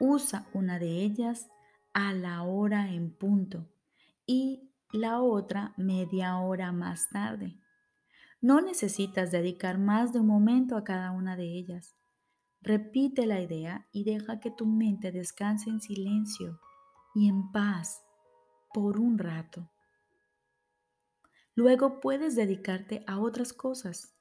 Usa 0.00 0.48
una 0.52 0.80
de 0.80 1.02
ellas 1.02 1.48
a 1.92 2.12
la 2.12 2.42
hora 2.42 2.90
en 2.90 3.12
punto 3.14 3.68
y 4.26 4.72
la 4.92 5.20
otra 5.20 5.74
media 5.76 6.38
hora 6.38 6.72
más 6.72 7.08
tarde. 7.10 7.59
No 8.42 8.62
necesitas 8.62 9.30
dedicar 9.30 9.78
más 9.78 10.12
de 10.12 10.20
un 10.20 10.26
momento 10.26 10.76
a 10.76 10.84
cada 10.84 11.10
una 11.10 11.36
de 11.36 11.44
ellas. 11.44 11.96
Repite 12.62 13.26
la 13.26 13.40
idea 13.40 13.86
y 13.92 14.04
deja 14.04 14.40
que 14.40 14.50
tu 14.50 14.66
mente 14.66 15.12
descanse 15.12 15.68
en 15.68 15.80
silencio 15.80 16.58
y 17.14 17.28
en 17.28 17.52
paz 17.52 18.02
por 18.72 18.98
un 18.98 19.18
rato. 19.18 19.70
Luego 21.54 22.00
puedes 22.00 22.34
dedicarte 22.34 23.04
a 23.06 23.18
otras 23.18 23.52
cosas. 23.52 24.14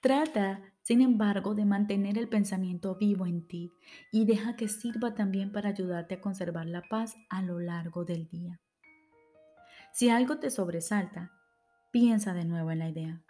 Trata, 0.00 0.62
sin 0.82 1.00
embargo, 1.00 1.54
de 1.54 1.64
mantener 1.64 2.18
el 2.18 2.28
pensamiento 2.28 2.96
vivo 2.96 3.26
en 3.26 3.46
ti 3.46 3.72
y 4.10 4.24
deja 4.24 4.56
que 4.56 4.68
sirva 4.68 5.14
también 5.14 5.52
para 5.52 5.68
ayudarte 5.68 6.16
a 6.16 6.20
conservar 6.20 6.66
la 6.66 6.82
paz 6.82 7.14
a 7.28 7.42
lo 7.42 7.60
largo 7.60 8.04
del 8.04 8.28
día. 8.28 8.60
Si 9.92 10.08
algo 10.08 10.38
te 10.38 10.50
sobresalta, 10.50 11.32
piensa 11.96 12.34
de 12.34 12.44
nuevo 12.44 12.70
en 12.72 12.80
la 12.80 12.90
idea. 12.90 13.22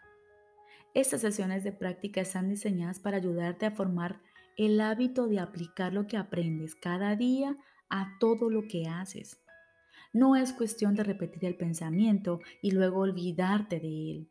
Estas 0.93 1.21
sesiones 1.21 1.63
de 1.63 1.71
práctica 1.71 2.21
están 2.21 2.49
diseñadas 2.49 2.99
para 2.99 3.19
ayudarte 3.19 3.65
a 3.65 3.71
formar 3.71 4.21
el 4.57 4.81
hábito 4.81 5.29
de 5.29 5.39
aplicar 5.39 5.93
lo 5.93 6.09
que 6.09 6.17
aprendes 6.17 6.75
cada 6.75 7.15
día 7.15 7.57
a 7.89 8.19
todo 8.19 8.51
lo 8.51 8.67
que 8.67 8.89
haces. 8.89 9.41
No 10.13 10.35
es 10.35 10.53
cuestión 10.53 10.97
de 10.97 11.05
repetir 11.05 11.45
el 11.45 11.57
pensamiento 11.57 12.41
y 12.61 12.73
luego 12.73 13.03
olvidarte 13.03 13.79
de 13.79 14.11
él. 14.11 14.31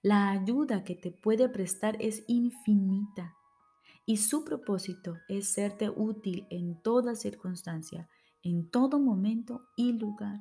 La 0.00 0.30
ayuda 0.30 0.82
que 0.82 0.94
te 0.94 1.10
puede 1.10 1.50
prestar 1.50 1.98
es 2.00 2.24
infinita 2.28 3.36
y 4.06 4.16
su 4.16 4.42
propósito 4.42 5.18
es 5.28 5.52
serte 5.52 5.90
útil 5.90 6.46
en 6.48 6.80
toda 6.80 7.14
circunstancia, 7.14 8.08
en 8.42 8.70
todo 8.70 8.98
momento 8.98 9.68
y 9.76 9.92
lugar, 9.92 10.38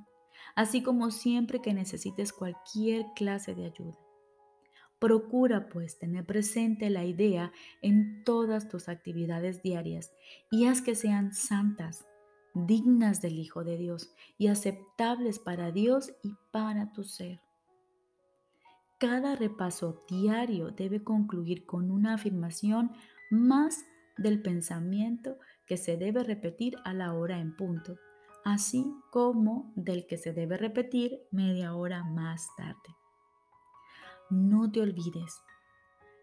así 0.56 0.82
como 0.84 1.12
siempre 1.12 1.62
que 1.62 1.74
necesites 1.74 2.34
cualquier 2.34 3.06
clase 3.16 3.56
de 3.56 3.66
ayuda. 3.66 3.98
Procura 5.00 5.70
pues 5.70 6.00
tener 6.00 6.26
presente 6.26 6.90
la 6.90 7.06
idea 7.06 7.52
en 7.82 8.24
todas 8.24 8.68
tus 8.68 8.90
actividades 8.90 9.62
diarias 9.62 10.12
y 10.50 10.66
haz 10.66 10.82
que 10.82 10.96
sean 10.96 11.34
santas, 11.34 12.06
dignas 12.56 13.22
del 13.22 13.38
Hijo 13.38 13.64
de 13.64 13.78
Dios 13.78 14.12
y 14.40 14.48
aceptables 14.48 15.38
para 15.38 15.72
Dios 15.72 16.12
y 16.24 16.34
para 16.52 16.92
tu 16.94 17.04
ser. 17.04 17.42
Cada 19.00 19.36
repaso 19.36 20.04
diario 20.10 20.72
debe 20.72 21.04
concluir 21.04 21.68
con 21.68 21.92
una 21.92 22.16
afirmación 22.16 22.92
más 23.30 23.86
del 24.18 24.42
pensamiento 24.42 25.38
que 25.68 25.78
se 25.78 25.98
debe 25.98 26.24
repetir 26.24 26.78
a 26.84 26.94
la 26.94 27.14
hora 27.14 27.40
en 27.40 27.56
punto, 27.56 27.98
así 28.48 28.96
como 29.12 29.74
del 29.76 30.08
que 30.08 30.18
se 30.18 30.32
debe 30.32 30.56
repetir 30.56 31.20
media 31.32 31.76
hora 31.76 32.06
más 32.06 32.48
tarde. 32.56 32.96
No 34.30 34.72
te 34.72 34.80
olvides, 34.80 35.42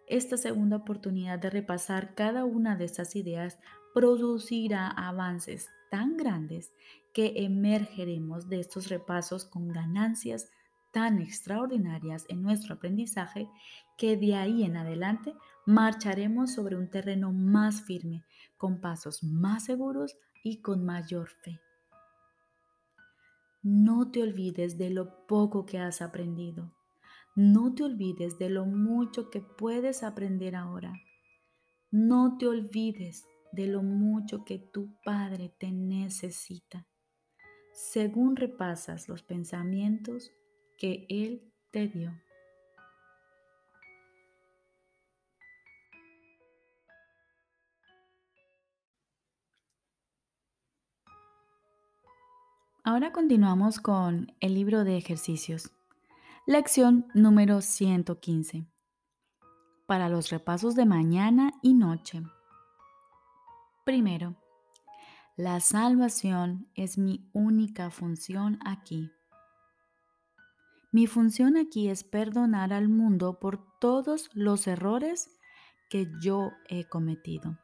esta 0.06 0.38
segunda 0.38 0.78
oportunidad 0.78 1.38
de 1.38 1.50
repasar 1.50 2.14
cada 2.14 2.46
una 2.46 2.76
de 2.76 2.86
estas 2.86 3.14
ideas 3.14 3.58
producirá 3.92 4.88
avances 4.88 5.68
tan 5.90 6.16
grandes 6.16 6.72
que 7.12 7.34
emergeremos 7.44 8.48
de 8.48 8.60
estos 8.60 8.88
repasos 8.88 9.44
con 9.44 9.68
ganancias 9.68 10.48
tan 10.92 11.20
extraordinarias 11.20 12.24
en 12.30 12.40
nuestro 12.40 12.76
aprendizaje 12.76 13.50
que 13.98 14.16
de 14.16 14.34
ahí 14.34 14.64
en 14.64 14.78
adelante 14.78 15.34
marcharemos 15.66 16.54
sobre 16.54 16.76
un 16.76 16.88
terreno 16.88 17.34
más 17.34 17.82
firme, 17.82 18.24
con 18.56 18.80
pasos 18.80 19.22
más 19.22 19.66
seguros 19.66 20.16
y 20.42 20.62
con 20.62 20.86
mayor 20.86 21.28
fe. 21.28 21.60
No 23.66 24.10
te 24.10 24.22
olvides 24.22 24.76
de 24.76 24.90
lo 24.90 25.26
poco 25.26 25.64
que 25.64 25.78
has 25.78 26.02
aprendido. 26.02 26.74
No 27.34 27.74
te 27.74 27.82
olvides 27.82 28.38
de 28.38 28.50
lo 28.50 28.66
mucho 28.66 29.30
que 29.30 29.40
puedes 29.40 30.02
aprender 30.02 30.54
ahora. 30.54 30.92
No 31.90 32.36
te 32.36 32.46
olvides 32.46 33.24
de 33.52 33.66
lo 33.66 33.82
mucho 33.82 34.44
que 34.44 34.58
tu 34.58 34.90
Padre 35.02 35.50
te 35.58 35.72
necesita, 35.72 36.86
según 37.72 38.36
repasas 38.36 39.08
los 39.08 39.22
pensamientos 39.22 40.30
que 40.76 41.06
Él 41.08 41.50
te 41.70 41.88
dio. 41.88 42.12
Ahora 52.86 53.12
continuamos 53.12 53.80
con 53.80 54.30
el 54.40 54.52
libro 54.52 54.84
de 54.84 54.98
ejercicios. 54.98 55.70
Lección 56.46 57.06
número 57.14 57.62
115. 57.62 58.66
Para 59.86 60.10
los 60.10 60.28
repasos 60.28 60.74
de 60.74 60.84
mañana 60.84 61.54
y 61.62 61.72
noche. 61.72 62.22
Primero, 63.86 64.36
la 65.34 65.60
salvación 65.60 66.68
es 66.74 66.98
mi 66.98 67.26
única 67.32 67.88
función 67.88 68.58
aquí. 68.66 69.10
Mi 70.92 71.06
función 71.06 71.56
aquí 71.56 71.88
es 71.88 72.04
perdonar 72.04 72.74
al 72.74 72.90
mundo 72.90 73.40
por 73.40 73.64
todos 73.78 74.28
los 74.34 74.66
errores 74.66 75.30
que 75.88 76.06
yo 76.20 76.52
he 76.68 76.84
cometido, 76.86 77.58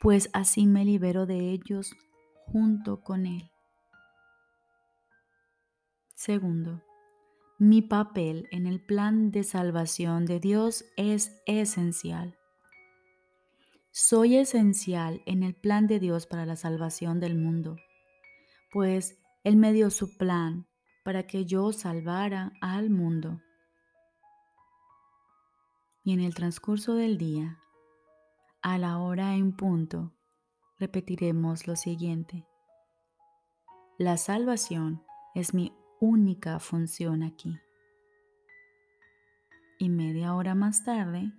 pues 0.00 0.28
así 0.32 0.66
me 0.66 0.84
libero 0.84 1.24
de 1.24 1.52
ellos 1.52 1.94
junto 2.48 3.00
con 3.00 3.26
Él. 3.26 3.53
Segundo, 6.24 6.82
mi 7.58 7.82
papel 7.82 8.48
en 8.50 8.66
el 8.66 8.80
plan 8.80 9.30
de 9.30 9.44
salvación 9.44 10.24
de 10.24 10.40
Dios 10.40 10.84
es 10.96 11.42
esencial 11.46 12.38
soy 13.96 14.38
esencial 14.38 15.22
en 15.24 15.44
el 15.44 15.54
plan 15.54 15.86
de 15.86 16.00
Dios 16.00 16.26
para 16.26 16.46
la 16.46 16.56
salvación 16.56 17.20
del 17.20 17.36
mundo, 17.36 17.76
pues 18.72 19.16
Él 19.44 19.54
me 19.54 19.72
dio 19.72 19.88
su 19.90 20.16
plan 20.16 20.66
para 21.04 21.28
que 21.28 21.44
yo 21.44 21.72
salvara 21.72 22.54
al 22.60 22.90
mundo. 22.90 23.40
Y 26.02 26.12
en 26.12 26.18
el 26.18 26.34
transcurso 26.34 26.96
del 26.96 27.18
día, 27.18 27.60
a 28.62 28.78
la 28.78 28.98
hora 28.98 29.36
en 29.36 29.54
punto, 29.54 30.12
repetiremos 30.80 31.68
lo 31.68 31.76
siguiente. 31.76 32.48
La 33.96 34.16
salvación 34.16 35.04
es 35.36 35.54
mi 35.54 35.72
única 36.04 36.58
función 36.58 37.22
aquí. 37.22 37.58
Y 39.78 39.88
media 39.88 40.34
hora 40.34 40.54
más 40.54 40.84
tarde, 40.84 41.32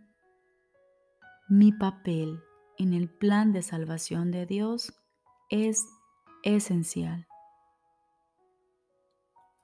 mi 1.47 1.71
papel 1.71 2.41
en 2.79 2.93
el 2.93 3.07
plan 3.07 3.53
de 3.53 3.61
salvación 3.61 4.31
de 4.31 4.47
Dios 4.47 4.91
es 5.51 5.85
esencial. 6.41 7.27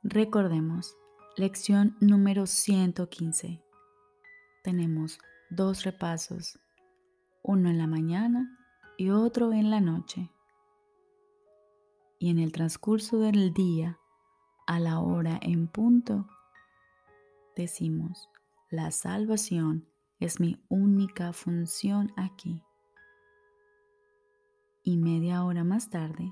Recordemos, 0.04 0.96
lección 1.36 1.98
número 2.00 2.46
115. 2.46 3.60
Tenemos 4.64 5.18
dos 5.50 5.84
repasos, 5.84 6.60
uno 7.42 7.72
en 7.72 7.80
la 7.80 7.88
mañana 7.88 8.56
y 9.00 9.10
otro 9.10 9.52
en 9.52 9.72
la 9.72 9.82
noche. 9.82 10.32
Y 12.20 12.30
en 12.30 12.38
el 12.38 12.52
transcurso 12.52 13.18
del 13.18 13.52
día, 13.52 13.98
a 14.72 14.80
la 14.80 15.02
hora 15.02 15.38
en 15.42 15.68
punto, 15.68 16.30
decimos, 17.58 18.30
la 18.70 18.90
salvación 18.92 19.86
es 20.22 20.40
mi 20.40 20.64
única 20.70 21.34
función 21.34 22.14
aquí. 22.16 22.62
Y 24.82 24.96
media 24.96 25.44
hora 25.44 25.66
más 25.66 25.90
tarde, 25.90 26.30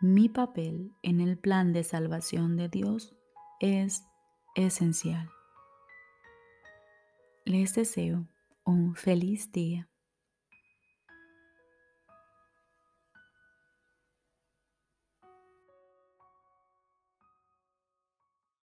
mi 0.00 0.28
papel 0.28 0.92
en 1.02 1.20
el 1.20 1.36
plan 1.36 1.72
de 1.72 1.82
salvación 1.82 2.56
de 2.56 2.68
Dios 2.68 3.16
es 3.58 4.04
esencial. 4.54 5.28
Les 7.44 7.74
deseo 7.74 8.28
un 8.64 8.94
feliz 8.94 9.50
día. 9.50 9.88